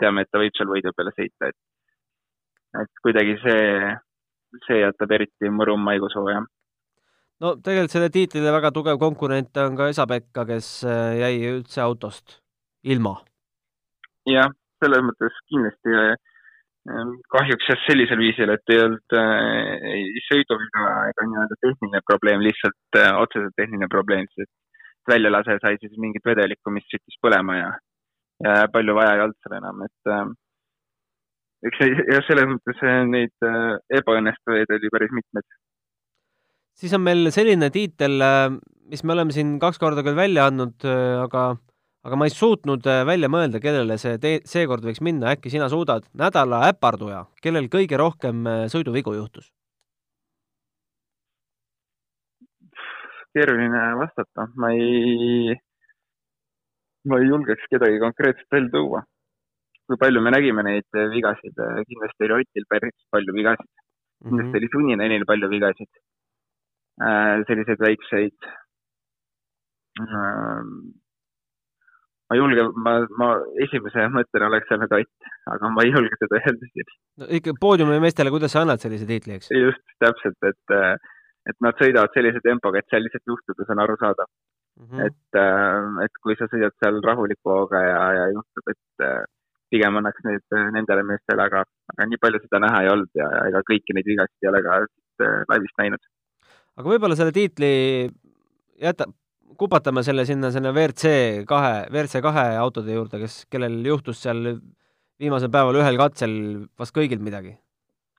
teame, 0.00 0.24
et 0.24 0.32
ta 0.32 0.40
võib 0.42 0.56
seal 0.58 0.72
võidu 0.72 0.92
peale 0.96 1.14
sõita, 1.14 1.52
et 1.52 2.82
et 2.82 3.00
kuidagi 3.04 3.36
see, 3.44 3.94
see 4.66 4.78
jätab 4.80 5.10
eriti 5.12 5.50
mõrum 5.52 5.82
maigushooaja. 5.84 6.40
No 7.42 7.54
tegelikult 7.58 7.94
selle 7.94 8.10
tiitlile 8.14 8.54
väga 8.54 8.72
tugev 8.74 8.98
konkurent 9.02 9.56
on 9.62 9.78
ka 9.78 9.90
Esa-Pekka, 9.92 10.46
kes 10.48 10.72
äh, 10.86 11.18
jäi 11.20 11.52
üldse 11.52 11.82
autost 11.84 12.38
ilma. 12.82 13.18
jah, 14.30 14.50
selles 14.82 15.02
mõttes 15.06 15.40
kindlasti 15.50 15.98
Ehm, 16.90 17.10
kahjuks 17.30 17.68
jah, 17.70 17.78
sellisel 17.86 18.18
viisil, 18.18 18.50
et 18.50 18.70
ei 18.74 18.80
olnud 18.82 19.14
äh, 19.14 19.98
sõiduviga 20.26 20.86
ega 21.12 21.26
nii-öelda 21.28 21.58
tehniline 21.62 22.00
probleem, 22.08 22.42
lihtsalt 22.42 22.98
äh, 22.98 23.10
otseselt 23.22 23.54
tehniline 23.60 23.86
probleem, 23.92 24.26
sest 24.34 24.50
väljalase 25.06 25.60
sai 25.62 25.78
siis 25.78 25.94
mingit 26.02 26.26
vedelikku, 26.26 26.72
mis 26.74 26.88
süttis 26.90 27.20
põlema 27.22 27.54
ja, 27.60 27.68
ja 28.42 28.56
palju 28.74 28.96
vaja 28.98 29.14
ei 29.14 29.22
olnud 29.28 29.38
seal 29.38 29.54
enam, 29.60 29.84
et 29.86 30.10
äh, 30.16 30.24
eks 31.70 31.84
jah, 31.86 32.26
selles 32.26 32.50
mõttes 32.56 32.82
äh, 32.82 32.98
neid 33.14 33.46
äh, 33.46 33.78
ebaõnnestujaid 34.00 34.74
oli 34.78 34.92
päris 34.96 35.14
mitmeid. 35.20 35.48
Siis 36.78 36.94
on 36.96 37.04
meil 37.04 37.30
selline 37.34 37.70
tiitel, 37.74 38.16
äh, 38.24 38.48
mis 38.92 39.04
me 39.04 39.14
oleme 39.16 39.34
siin 39.34 39.58
kaks 39.62 39.80
korda 39.82 40.04
küll 40.06 40.18
välja 40.18 40.48
andnud, 40.50 40.78
äh, 40.86 41.22
aga 41.22 41.52
aga 42.02 42.18
ma 42.18 42.26
ei 42.26 42.34
suutnud 42.34 42.86
äh, 42.90 43.04
välja 43.06 43.30
mõelda, 43.30 43.60
kellele 43.62 43.98
see 44.00 44.18
tee, 44.22 44.40
seekord 44.48 44.84
võiks 44.86 45.02
minna, 45.04 45.36
äkki 45.36 45.52
sina 45.52 45.68
suudad. 45.70 46.08
nädala 46.18 46.64
äparduja, 46.72 47.26
kellel 47.42 47.70
kõige 47.72 48.00
rohkem 48.00 48.46
sõiduvigu 48.72 49.16
juhtus? 49.18 49.52
keeruline 53.32 53.82
vastata, 53.96 54.44
ma 54.60 54.68
ei, 54.76 55.54
ma 57.08 57.16
ei 57.16 57.30
julgeks 57.30 57.64
kedagi 57.72 57.96
konkreetselt 58.02 58.52
välja 58.52 58.68
tuua. 58.74 59.00
kui 59.88 59.96
palju 59.98 60.20
me 60.24 60.30
nägime 60.34 60.62
neid 60.66 60.98
vigasid, 61.14 61.56
kindlasti 61.88 62.26
oli 62.26 62.44
Otil 62.44 62.66
päris 62.68 62.94
palju 63.10 63.32
vigasid 63.34 63.64
mm. 63.66 63.80
-hmm. 63.80 64.28
kindlasti 64.28 64.58
oli 64.58 64.68
Suninenil 64.74 65.24
palju 65.30 65.48
vigasid. 65.50 65.88
Selliseid 67.48 67.80
väikseid 67.80 68.50
ma 72.32 72.36
ei 72.36 72.40
julge, 72.40 72.62
ma, 72.80 72.92
ma 73.20 73.28
esimese 73.64 74.06
mõttena 74.12 74.48
oleks 74.48 74.70
öelnud 74.72 74.94
Ott, 74.96 75.26
aga 75.52 75.70
ma 75.72 75.84
ei 75.84 75.92
julge 75.92 76.16
seda 76.20 76.38
öelda 76.40 76.68
siin. 76.70 76.94
no 77.20 77.28
ikka 77.38 77.52
poodiumi 77.60 77.98
meestele, 78.00 78.32
kuidas 78.32 78.54
sa 78.54 78.62
annad 78.64 78.80
sellise 78.80 79.08
tiitli, 79.08 79.36
eks? 79.36 79.50
just, 79.52 79.84
täpselt, 80.00 80.48
et, 80.48 80.76
et 81.50 81.58
nad 81.66 81.76
sõidavad 81.80 82.14
sellise 82.16 82.40
tempoga, 82.44 82.80
et 82.80 82.88
seal 82.92 83.04
lihtsalt 83.04 83.34
juhtudes 83.34 83.74
on 83.74 83.84
arusaadav 83.84 84.30
mm. 84.30 84.88
-hmm. 84.88 85.04
et, 85.10 86.06
et 86.06 86.22
kui 86.24 86.38
sa 86.40 86.48
sõidad 86.48 86.76
seal 86.80 87.02
rahuliku 87.04 87.52
hooga 87.52 87.84
ja, 87.84 88.00
ja 88.20 88.24
juhtub, 88.32 88.72
et 88.72 89.06
pigem 89.72 90.00
annaks 90.00 90.24
need 90.28 90.58
nendele 90.78 91.04
meestele, 91.08 91.44
aga, 91.48 91.64
aga 91.92 92.08
nii 92.08 92.20
palju 92.24 92.40
seda 92.46 92.60
näha 92.64 92.82
ei 92.84 92.92
olnud 92.94 93.20
ja, 93.20 93.28
ja 93.36 93.44
ega 93.52 93.64
kõiki 93.68 93.96
neid 93.96 94.08
vigasid 94.08 94.44
ei 94.44 94.52
ole 94.52 94.64
ka 94.64 94.80
laivist 95.52 95.78
näinud. 95.80 96.10
Aga 96.78 96.88
võib-olla 96.88 97.16
selle 97.18 97.34
tiitli 97.34 97.72
jätab, 98.82 99.12
kupatame 99.60 100.02
selle 100.06 100.24
sinna, 100.28 100.50
sinna 100.54 100.72
WRC 100.72 101.44
kahe, 101.48 101.74
WRC 101.90 102.22
kahe 102.24 102.46
autode 102.60 102.96
juurde, 102.96 103.20
kes, 103.22 103.42
kellel 103.52 103.80
juhtus 103.86 104.22
seal 104.24 104.56
viimasel 105.22 105.52
päeval 105.52 105.78
ühel 105.82 105.98
katsel 106.00 106.32
vast 106.78 106.94
kõigil 106.96 107.22
midagi. 107.22 107.54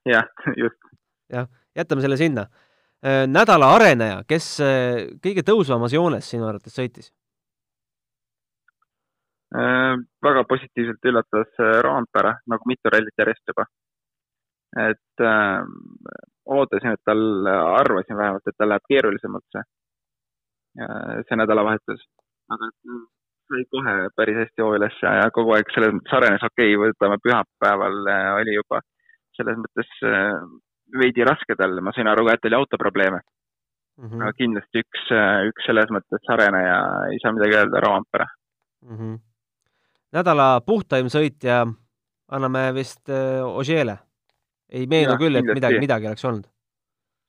jah, 0.08 0.28
just. 0.60 0.78
jah, 1.32 1.50
jätame 1.76 2.04
selle 2.04 2.20
sinna. 2.20 2.48
Äh, 3.04 3.24
nädala 3.28 3.74
areneja, 3.76 4.22
kes 4.28 4.46
äh, 4.64 5.02
kõige 5.24 5.44
tõusvamas 5.44 5.92
joones 5.92 6.28
sinu 6.30 6.46
arvates 6.48 6.76
sõitis 6.78 7.10
äh,? 9.52 9.98
väga 10.24 10.44
positiivselt 10.48 11.10
üllatas 11.10 11.60
äh, 11.60 11.80
Roompere, 11.84 12.38
nagu 12.48 12.70
mitu 12.70 12.92
rallit 12.92 13.20
järjest 13.20 13.52
juba. 13.52 13.66
et 14.86 15.26
äh, 15.26 15.60
ootasin, 16.46 16.92
et 16.92 17.02
tal, 17.04 17.46
arvasin 17.80 18.16
vähemalt, 18.16 18.46
et 18.46 18.56
tal 18.58 18.68
läheb 18.72 18.86
keerulisemaks 18.88 19.56
see 19.56 19.64
see 21.28 21.36
nädalavahetus. 21.38 22.00
aga 22.50 22.66
sai 23.48 23.64
kohe 23.70 23.94
päris 24.16 24.38
hästi 24.40 24.64
hoo 24.64 24.74
üles 24.78 24.96
ja 25.02 25.28
kogu 25.36 25.54
aeg 25.56 25.70
selles 25.74 25.92
mõttes 25.96 26.16
arenes, 26.18 26.44
okei 26.48 26.72
okay,, 26.74 26.80
võtame 26.84 27.18
pühapäeval 27.24 27.98
äh, 28.14 28.28
oli 28.40 28.56
juba 28.56 28.80
selles 29.36 29.58
mõttes 29.60 29.90
äh, 30.08 30.32
veidi 31.00 31.26
raske 31.26 31.56
talle, 31.58 31.82
ma 31.84 31.92
sain 31.94 32.08
aru 32.10 32.26
ka, 32.28 32.36
et 32.36 32.48
oli 32.48 32.58
autoprobleeme 32.58 33.20
mm. 33.20 34.08
-hmm. 34.08 34.22
aga 34.22 34.32
kindlasti 34.40 34.84
üks, 34.84 35.04
äh, 35.12 35.44
üks 35.50 35.68
selles 35.68 35.92
mõttes 35.96 36.32
areneja, 36.36 36.80
ei 37.12 37.20
saa 37.22 37.36
midagi 37.36 37.60
öelda, 37.60 37.84
Roompere 37.84 38.26
mm. 38.88 38.96
-hmm. 38.96 39.20
nädala 40.18 40.48
puhtaim 40.66 41.12
sõitja 41.12 41.64
anname 42.32 42.70
vist 42.74 43.10
Ožeele. 43.44 43.98
Ei 44.74 44.88
meenu 44.90 45.14
ja, 45.14 45.20
küll, 45.20 45.38
et 45.38 45.46
midagi, 45.46 45.80
midagi 45.82 46.10
oleks 46.10 46.26
olnud. 46.26 46.50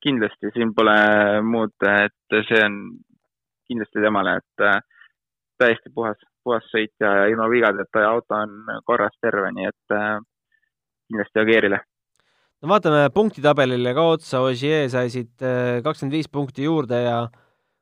kindlasti, 0.06 0.52
siin 0.54 0.74
pole 0.78 0.96
muud, 1.46 1.74
et 1.90 2.40
see 2.50 2.62
on 2.62 2.76
kindlasti 3.70 4.04
temale, 4.04 4.36
et 4.42 4.66
täiesti 5.62 5.92
puhas, 5.94 6.20
puhas 6.46 6.66
sõit 6.70 6.94
ja 7.02 7.26
ilma 7.32 7.48
vigadeta 7.52 8.04
ja 8.04 8.14
auto 8.14 8.38
on 8.38 8.82
korras 8.86 9.16
terve, 9.24 9.50
nii 9.56 9.70
et 9.70 9.96
äh, 9.96 10.20
kindlasti 11.10 11.42
Agierile. 11.42 11.80
no 12.62 12.72
vaatame 12.72 13.08
punktitabelile 13.16 13.96
ka 13.98 14.06
otsa, 14.16 14.44
Ogier 14.46 14.90
sai 14.92 15.10
siit 15.14 15.42
äh, 15.42 15.82
kakskümmend 15.86 16.18
viis 16.18 16.30
punkti 16.32 16.68
juurde 16.68 17.02
ja 17.06 17.18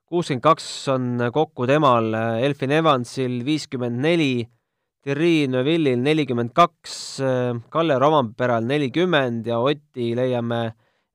kuuskümmend 0.07 0.45
kaks 0.45 0.67
on 0.93 1.27
kokku 1.33 1.67
temal, 1.69 2.13
Elfin 2.43 2.75
Evansil 2.79 3.41
viiskümmend 3.45 3.99
neli, 4.03 4.45
Thierry 5.03 5.47
Neuvillil 5.51 5.99
nelikümmend 5.99 6.53
kaks, 6.55 7.19
Kalle 7.69 7.97
Romamperal 7.99 8.63
nelikümmend 8.63 9.47
ja 9.51 9.59
Otti 9.59 10.13
leiame 10.15 10.61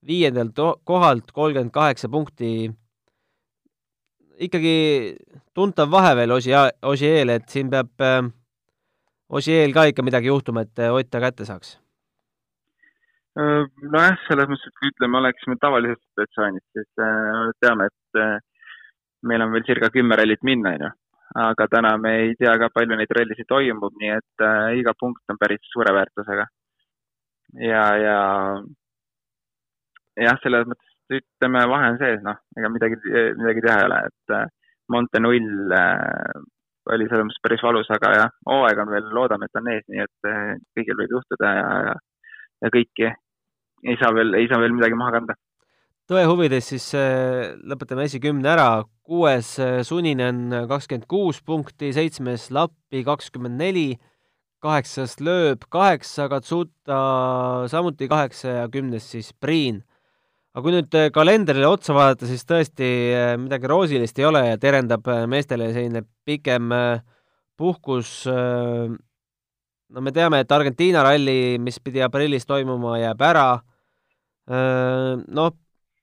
viiendalt 0.07 0.61
kohalt 0.85 1.33
kolmkümmend 1.33 1.73
kaheksa 1.73 2.11
punkti 2.13 2.69
ikkagi 4.39 5.17
tuntav 5.55 5.91
vahe 5.93 6.15
veel 6.17 6.33
Osi-, 6.37 6.55
Osieel, 6.83 7.35
et 7.35 7.49
siin 7.51 7.71
peab 7.73 8.05
äh, 8.05 8.23
Osieel 9.29 9.75
ka 9.77 9.89
ikka 9.91 10.05
midagi 10.07 10.31
juhtuma, 10.31 10.65
et 10.67 10.85
äh, 10.85 10.95
Ott 10.95 11.11
ta 11.11 11.21
kätte 11.23 11.47
saaks? 11.49 11.77
Äh, 13.39 13.67
nojah, 13.83 14.17
selles 14.27 14.49
mõttes, 14.51 14.71
et 14.71 14.79
kui 14.79 14.93
ütleme, 14.93 15.21
oleksime 15.23 15.59
tavalises 15.61 16.01
situatsioonis, 16.01 16.65
siis 16.77 16.89
teame, 17.63 17.91
et 17.91 18.23
meil 19.29 19.45
on 19.45 19.53
veel 19.55 19.67
circa 19.67 19.91
kümme 19.95 20.19
rallit 20.19 20.43
minna, 20.47 20.75
onju. 20.77 20.95
Aga 21.37 21.67
täna 21.71 21.97
me 22.01 22.15
ei 22.23 22.35
tea 22.41 22.55
ka, 22.61 22.71
palju 22.75 22.97
neid 22.97 23.13
rallisid 23.17 23.49
toimub, 23.49 23.95
nii 24.01 24.13
et 24.17 24.45
äh, 24.45 24.79
iga 24.81 24.95
punkt 24.99 25.23
on 25.33 25.41
päris 25.41 25.65
suure 25.73 25.95
väärtusega. 25.95 26.47
ja, 27.65 27.85
ja 27.97 28.19
jah, 30.25 30.39
selles 30.43 30.69
mõttes 30.69 31.19
ütleme, 31.19 31.65
vahe 31.71 31.93
on 31.95 31.99
sees, 32.01 32.21
noh, 32.25 32.37
ega 32.59 32.71
midagi, 32.73 32.99
midagi 33.39 33.65
teha 33.65 33.79
ei 33.81 33.89
ole, 33.89 34.01
et 34.11 34.37
äh, 34.37 34.47
Monte 34.89 35.21
null 35.21 35.73
äh, 35.77 36.39
oli 36.93 37.09
selles 37.09 37.27
mõttes 37.29 37.43
päris 37.45 37.65
valus, 37.65 37.89
aga 37.93 38.13
jah, 38.17 38.31
hooaeg 38.49 38.83
on 38.83 38.93
veel, 38.93 39.09
loodame, 39.17 39.49
et 39.49 39.61
on 39.61 39.73
ees, 39.73 39.85
nii 39.93 40.05
et 40.05 40.29
äh, 40.31 40.55
kõigil 40.77 40.99
võib 41.01 41.17
juhtuda 41.19 41.53
ja, 41.59 41.67
ja, 41.89 41.97
ja 42.65 42.73
kõiki 42.73 43.11
ei 43.89 43.97
saa 44.01 44.15
veel, 44.17 44.35
ei 44.39 44.49
saa 44.51 44.61
veel 44.63 44.75
midagi 44.75 44.97
maha 44.99 45.15
kanda. 45.19 45.37
Tõe 46.09 46.25
huvides 46.29 46.71
siis 46.73 46.87
äh, 46.97 47.55
lõpetame 47.69 48.07
esikümne 48.09 48.53
ära, 48.55 48.69
kuues 49.07 49.55
äh, 49.63 49.81
Suninen 49.85 50.49
kakskümmend 50.71 51.09
kuus 51.11 51.43
punkti, 51.45 51.93
seitsmes 51.97 52.49
Lappi 52.55 53.05
kakskümmend 53.07 53.61
neli, 53.61 53.91
kaheksas 54.65 55.19
Lööb 55.21 55.69
kaheksa, 55.71 56.31
Katsuta 56.33 57.03
samuti 57.71 58.09
kaheksa 58.11 58.63
ja 58.63 58.73
kümnes 58.73 59.07
siis 59.13 59.31
Priin 59.37 59.85
aga 60.59 60.65
kui 60.65 60.75
nüüd 60.75 60.97
äh, 60.99 61.11
kalendrile 61.15 61.69
otsa 61.71 61.95
vaadata, 61.95 62.27
siis 62.27 62.43
tõesti 62.49 62.87
äh, 63.15 63.35
midagi 63.39 63.69
roosilist 63.71 64.19
ei 64.19 64.27
ole 64.27 64.43
ja 64.49 64.57
terendab 64.59 65.07
äh, 65.07 65.23
meestele 65.31 65.69
selline 65.71 66.03
pikem 66.27 66.73
puhkus. 67.59 68.27
no 68.29 70.03
me 70.05 70.13
teame, 70.15 70.43
et 70.45 70.53
Argentiina 70.53 71.03
ralli, 71.03 71.57
mis 71.59 71.81
pidi 71.83 72.03
aprillis 72.05 72.47
toimuma, 72.47 72.99
jääb 73.01 73.23
ära. 73.27 73.47
noh, 74.47 75.49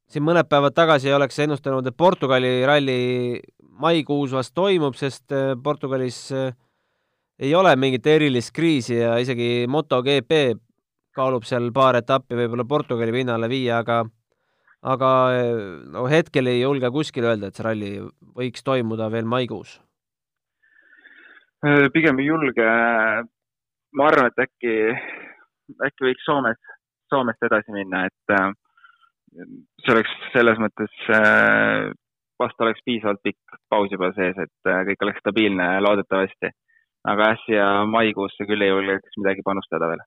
siin 0.10 0.26
mõned 0.26 0.48
päevad 0.50 0.76
tagasi 0.76 1.13
oleks 1.13 1.39
ennustanud, 1.46 1.88
et 1.88 1.98
Portugali 1.98 2.60
ralli 2.65 3.39
maikuus 3.82 4.36
vast 4.36 4.54
toimub, 4.56 4.96
sest 4.96 5.34
Portugalis 5.63 6.20
ei 7.39 7.56
ole 7.56 7.76
mingit 7.76 8.06
erilist 8.08 8.54
kriisi 8.56 9.00
ja 9.02 9.18
isegi 9.20 9.65
MotoGP 9.68 10.38
kaalub 11.15 11.48
seal 11.48 11.72
paar 11.76 12.00
etappi 12.00 12.38
võib-olla 12.38 12.68
Portugali 12.68 13.12
pinnale 13.15 13.50
viia, 13.52 13.80
aga 13.84 14.04
aga 14.86 15.10
no 15.94 16.06
hetkel 16.12 16.52
ei 16.52 16.62
julge 16.62 16.91
kuskil 16.94 17.26
öelda, 17.26 17.50
et 17.50 17.58
see 17.58 17.65
ralli 17.65 17.91
võiks 18.38 18.63
toimuda 18.65 19.10
veel 19.12 19.26
maikuus. 19.30 19.80
Äh, 21.65 21.88
pigem 21.94 22.20
ei 22.22 22.28
julge. 22.28 22.68
ma 23.96 24.08
arvan, 24.12 24.28
et 24.28 24.41
äkki, 24.44 24.74
äkki 25.88 26.06
võiks 26.10 26.26
Soomes, 26.28 26.60
Soomest 27.10 27.46
edasi 27.48 27.72
minna, 27.72 28.06
et 28.10 28.34
äh, 28.36 28.52
see 29.36 29.93
oleks 29.93 30.12
selles 30.34 30.60
mõttes, 30.62 30.91
äh, 31.12 31.91
vast 32.41 32.62
oleks 32.62 32.84
piisavalt 32.88 33.21
pikk 33.24 33.58
paus 33.71 33.91
juba 33.91 34.12
sees, 34.15 34.38
et 34.39 34.74
kõik 34.89 35.08
oleks 35.08 35.24
stabiilne 35.24 35.69
loodetavasti. 35.84 36.52
aga 37.06 37.26
siia 37.43 37.65
maikuusse 37.86 38.48
küll 38.50 38.65
ei 38.65 38.71
julgeks 38.71 39.17
midagi 39.21 39.43
panustada 39.45 39.88
veel. 39.91 40.04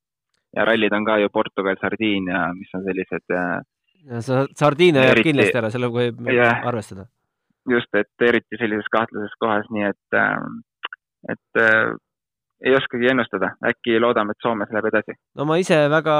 ja 0.57 0.65
rallid 0.65 0.93
on 0.93 1.05
ka 1.05 1.19
ju 1.23 1.29
Portugal, 1.33 1.77
Sardiinia, 1.81 2.49
mis 2.59 2.75
on 2.75 2.85
sellised 2.85 3.37
äh, 3.37 3.61
sa, 4.25 4.43
sardiine 4.57 5.05
jääb 5.05 5.23
kindlasti 5.27 5.61
ära, 5.61 5.71
sellega 5.73 6.01
võib 6.01 6.29
yeah. 6.33 6.61
arvestada. 6.69 7.07
just, 7.69 7.91
et 7.99 8.27
eriti 8.29 8.59
sellises 8.61 8.89
kahtlases 8.93 9.35
kohas, 9.43 9.67
nii 9.75 9.89
et, 9.91 10.17
ähm, 10.17 10.61
et 11.29 11.61
äh, 11.61 11.93
ei 12.65 12.75
oskagi 12.75 13.11
ennustada, 13.13 13.53
äkki 13.71 14.01
loodame, 14.03 14.35
et 14.35 14.43
Soomes 14.43 14.71
läheb 14.75 14.89
edasi. 14.91 15.15
no 15.39 15.47
ma 15.49 15.59
ise 15.61 15.79
väga, 15.91 16.17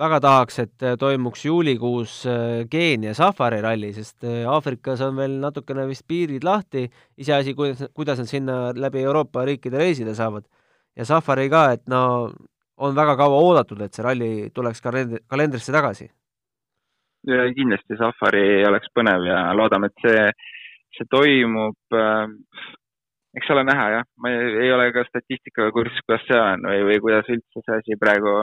väga 0.00 0.20
tahaks, 0.24 0.58
et 0.64 0.86
toimuks 1.00 1.44
juulikuus 1.44 2.16
äh, 2.30 2.64
Keenia 2.70 3.14
safari 3.14 3.60
ralli, 3.64 3.92
sest 3.96 4.24
äh, 4.24 4.48
Aafrikas 4.50 5.04
on 5.04 5.20
veel 5.20 5.36
natukene 5.42 5.86
vist 5.90 6.06
piirid 6.08 6.44
lahti, 6.44 6.86
iseasi, 7.20 7.54
kuidas, 7.58 7.84
kuidas 7.94 8.22
nad 8.22 8.30
sinna 8.30 8.58
läbi 8.76 9.04
Euroopa 9.04 9.44
riikide 9.44 9.78
reisida 9.82 10.14
saavad. 10.14 10.48
ja 10.96 11.04
safari 11.04 11.48
ka, 11.50 11.70
et 11.74 11.88
no 11.88 12.30
on 12.76 12.94
väga 12.94 13.16
kaua 13.16 13.40
oodatud, 13.42 13.80
et 13.82 13.94
see 13.94 14.02
ralli 14.02 14.50
tuleks 14.54 14.80
kalendrisse 14.82 15.72
tagasi 15.72 16.08
kindlasti 17.24 17.96
safari 17.96 18.64
oleks 18.68 18.90
põnev 18.92 19.22
ja 19.24 19.38
loodame, 19.56 19.88
et 19.88 20.02
see, 20.04 20.24
see 20.96 21.06
toimub 21.10 21.76
äh,. 21.96 22.26
Eks 23.38 23.50
ole 23.50 23.64
näha 23.66 23.86
jah, 23.96 24.06
ma 24.22 24.30
ei, 24.30 24.50
ei 24.66 24.72
ole 24.72 24.90
ka 24.94 25.04
statistikaga 25.08 25.72
kursis, 25.74 26.02
kuidas 26.06 26.26
see 26.28 26.40
on 26.40 26.66
või, 26.70 26.82
või 26.90 27.00
kuidas 27.06 27.30
üldse 27.34 27.62
see 27.64 27.78
asi 27.80 27.98
praegu 28.00 28.34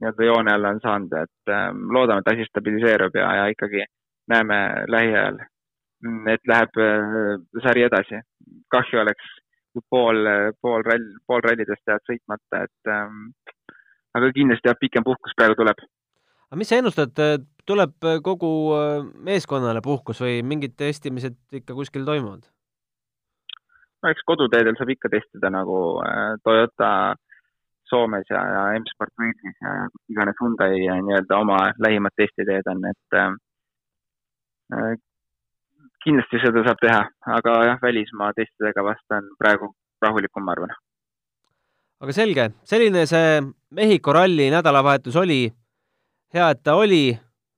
nii-öelda 0.00 0.24
joone 0.26 0.54
alla 0.54 0.74
on 0.74 0.80
saanud, 0.82 1.14
et 1.20 1.52
äh, 1.52 1.68
loodame, 1.96 2.24
et 2.24 2.32
asi 2.32 2.48
stabiliseerub 2.48 3.16
ja, 3.20 3.28
ja 3.40 3.46
ikkagi 3.52 3.84
näeme 4.32 4.58
lähiajal, 4.88 5.40
et 6.32 6.52
läheb 6.52 6.80
äh, 6.80 7.36
sari 7.64 7.86
edasi. 7.86 8.22
kahju 8.70 9.00
oleks, 9.02 9.30
kui 9.74 9.82
pool, 9.90 10.26
pool 10.62 10.82
rall, 10.86 11.06
pool 11.26 11.42
rallidest 11.44 11.86
jäävad 11.86 12.06
sõitmata, 12.08 12.62
et 12.66 12.90
ähm, 12.90 13.24
aga 14.16 14.32
kindlasti 14.34 14.70
jah, 14.70 14.78
pikem 14.80 15.06
puhkus 15.06 15.36
praegu 15.36 15.58
tuleb 15.58 15.84
aga 16.50 16.58
mis 16.58 16.70
sa 16.70 16.80
ennustad, 16.80 17.20
tuleb 17.68 18.08
kogu 18.26 18.50
äh, 18.74 19.04
meeskonnale 19.28 19.82
puhkus 19.84 20.22
või 20.24 20.40
mingid 20.42 20.74
testimised 20.80 21.36
ikka 21.60 21.76
kuskil 21.76 22.08
toimuvad? 22.08 22.48
No 24.02 24.12
eks 24.12 24.24
koduteedel 24.28 24.78
saab 24.78 24.92
ikka 24.94 25.10
testida 25.12 25.50
nagu 25.52 25.80
äh, 26.04 26.38
Toyota 26.44 26.90
Soomes 27.90 28.28
ja, 28.30 28.40
ja 28.54 28.64
M-Sport 28.78 29.12
Walesis 29.18 29.56
ja 29.60 29.76
iganes 30.12 30.38
Hyundai 30.40 30.74
nii-öelda 30.78 31.38
oma 31.42 31.60
lähimad 31.82 32.14
testiteed 32.16 32.68
on, 32.70 32.84
et 32.90 33.18
äh, 33.18 33.32
äh, 34.76 34.92
kindlasti 36.04 36.42
seda 36.44 36.64
saab 36.66 36.82
teha, 36.82 37.00
aga 37.38 37.56
jah, 37.68 37.80
välismaa 37.82 38.32
testidega 38.36 38.84
vast 38.86 39.16
on 39.16 39.32
praegu 39.40 39.72
rahulikum, 40.02 40.46
ma 40.46 40.54
arvan. 40.56 40.76
aga 42.00 42.14
selge, 42.16 42.46
selline 42.64 43.04
see 43.10 43.40
Mehhiko 43.76 44.14
ralli 44.16 44.48
nädalavahetus 44.50 45.16
oli. 45.20 45.44
Hea, 46.34 46.46
et 46.54 46.62
ta 46.62 46.76
oli, 46.78 47.12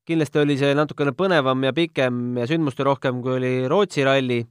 kindlasti 0.09 0.40
oli 0.40 0.57
see 0.61 0.74
natukene 0.76 1.12
põnevam 1.16 1.62
ja 1.64 1.72
pikem 1.76 2.40
ja 2.40 2.48
sündmusterohkem, 2.50 3.20
kui 3.24 3.37
oli 3.37 3.52
Rootsi 3.68 4.05
ralli 4.05 4.42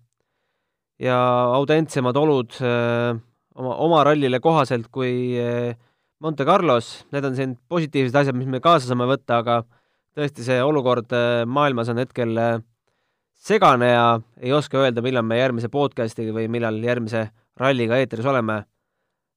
ja 1.02 1.18
autentsemad 1.58 2.18
olud 2.20 2.58
äh, 2.62 3.18
oma, 3.56 3.76
oma 3.86 4.04
rallile 4.06 4.40
kohaselt 4.44 4.90
kui 4.94 5.38
äh, 5.42 5.74
Monte 6.22 6.46
Carlos, 6.46 7.08
need 7.12 7.26
on 7.26 7.38
siin 7.38 7.56
positiivsed 7.70 8.18
asjad, 8.20 8.38
mis 8.38 8.50
me 8.50 8.60
kaasa 8.62 8.92
saame 8.92 9.08
võtta, 9.10 9.40
aga 9.42 9.62
tõesti, 10.18 10.46
see 10.46 10.60
olukord 10.62 11.14
äh, 11.18 11.42
maailmas 11.50 11.90
on 11.90 12.02
hetkel 12.02 12.38
segane 13.42 13.90
ja 13.90 14.06
ei 14.42 14.54
oska 14.54 14.78
öelda, 14.84 15.02
millal 15.02 15.26
me 15.26 15.40
järgmise 15.40 15.72
podcasti 15.74 16.28
või 16.30 16.46
millal 16.52 16.78
järgmise 16.84 17.30
ralliga 17.58 17.98
eetris 17.98 18.26
oleme. 18.26 18.64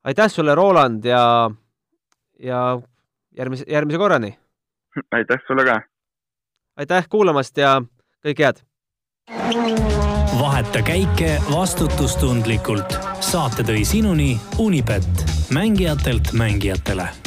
aitäh 0.04 0.28
sulle, 0.28 0.54
Roland, 0.54 1.04
ja, 1.04 1.50
ja 2.38 2.60
järgmise, 3.36 3.64
järgmise 3.68 3.98
korrani! 3.98 4.34
aitäh 5.10 5.40
sulle 5.46 5.64
ka! 5.64 5.80
aitäh 6.76 7.08
kuulamast 7.08 7.56
ja 7.56 7.78
kõike 8.20 8.44
head! 8.44 8.64
Vaheta 10.40 10.82
käike 10.82 11.38
vastutustundlikult. 11.50 12.98
saate 13.20 13.62
tõi 13.62 13.84
sinuni 13.84 14.40
Unipet, 14.58 15.24
mängijatelt 15.50 16.32
mängijatele 16.32 17.23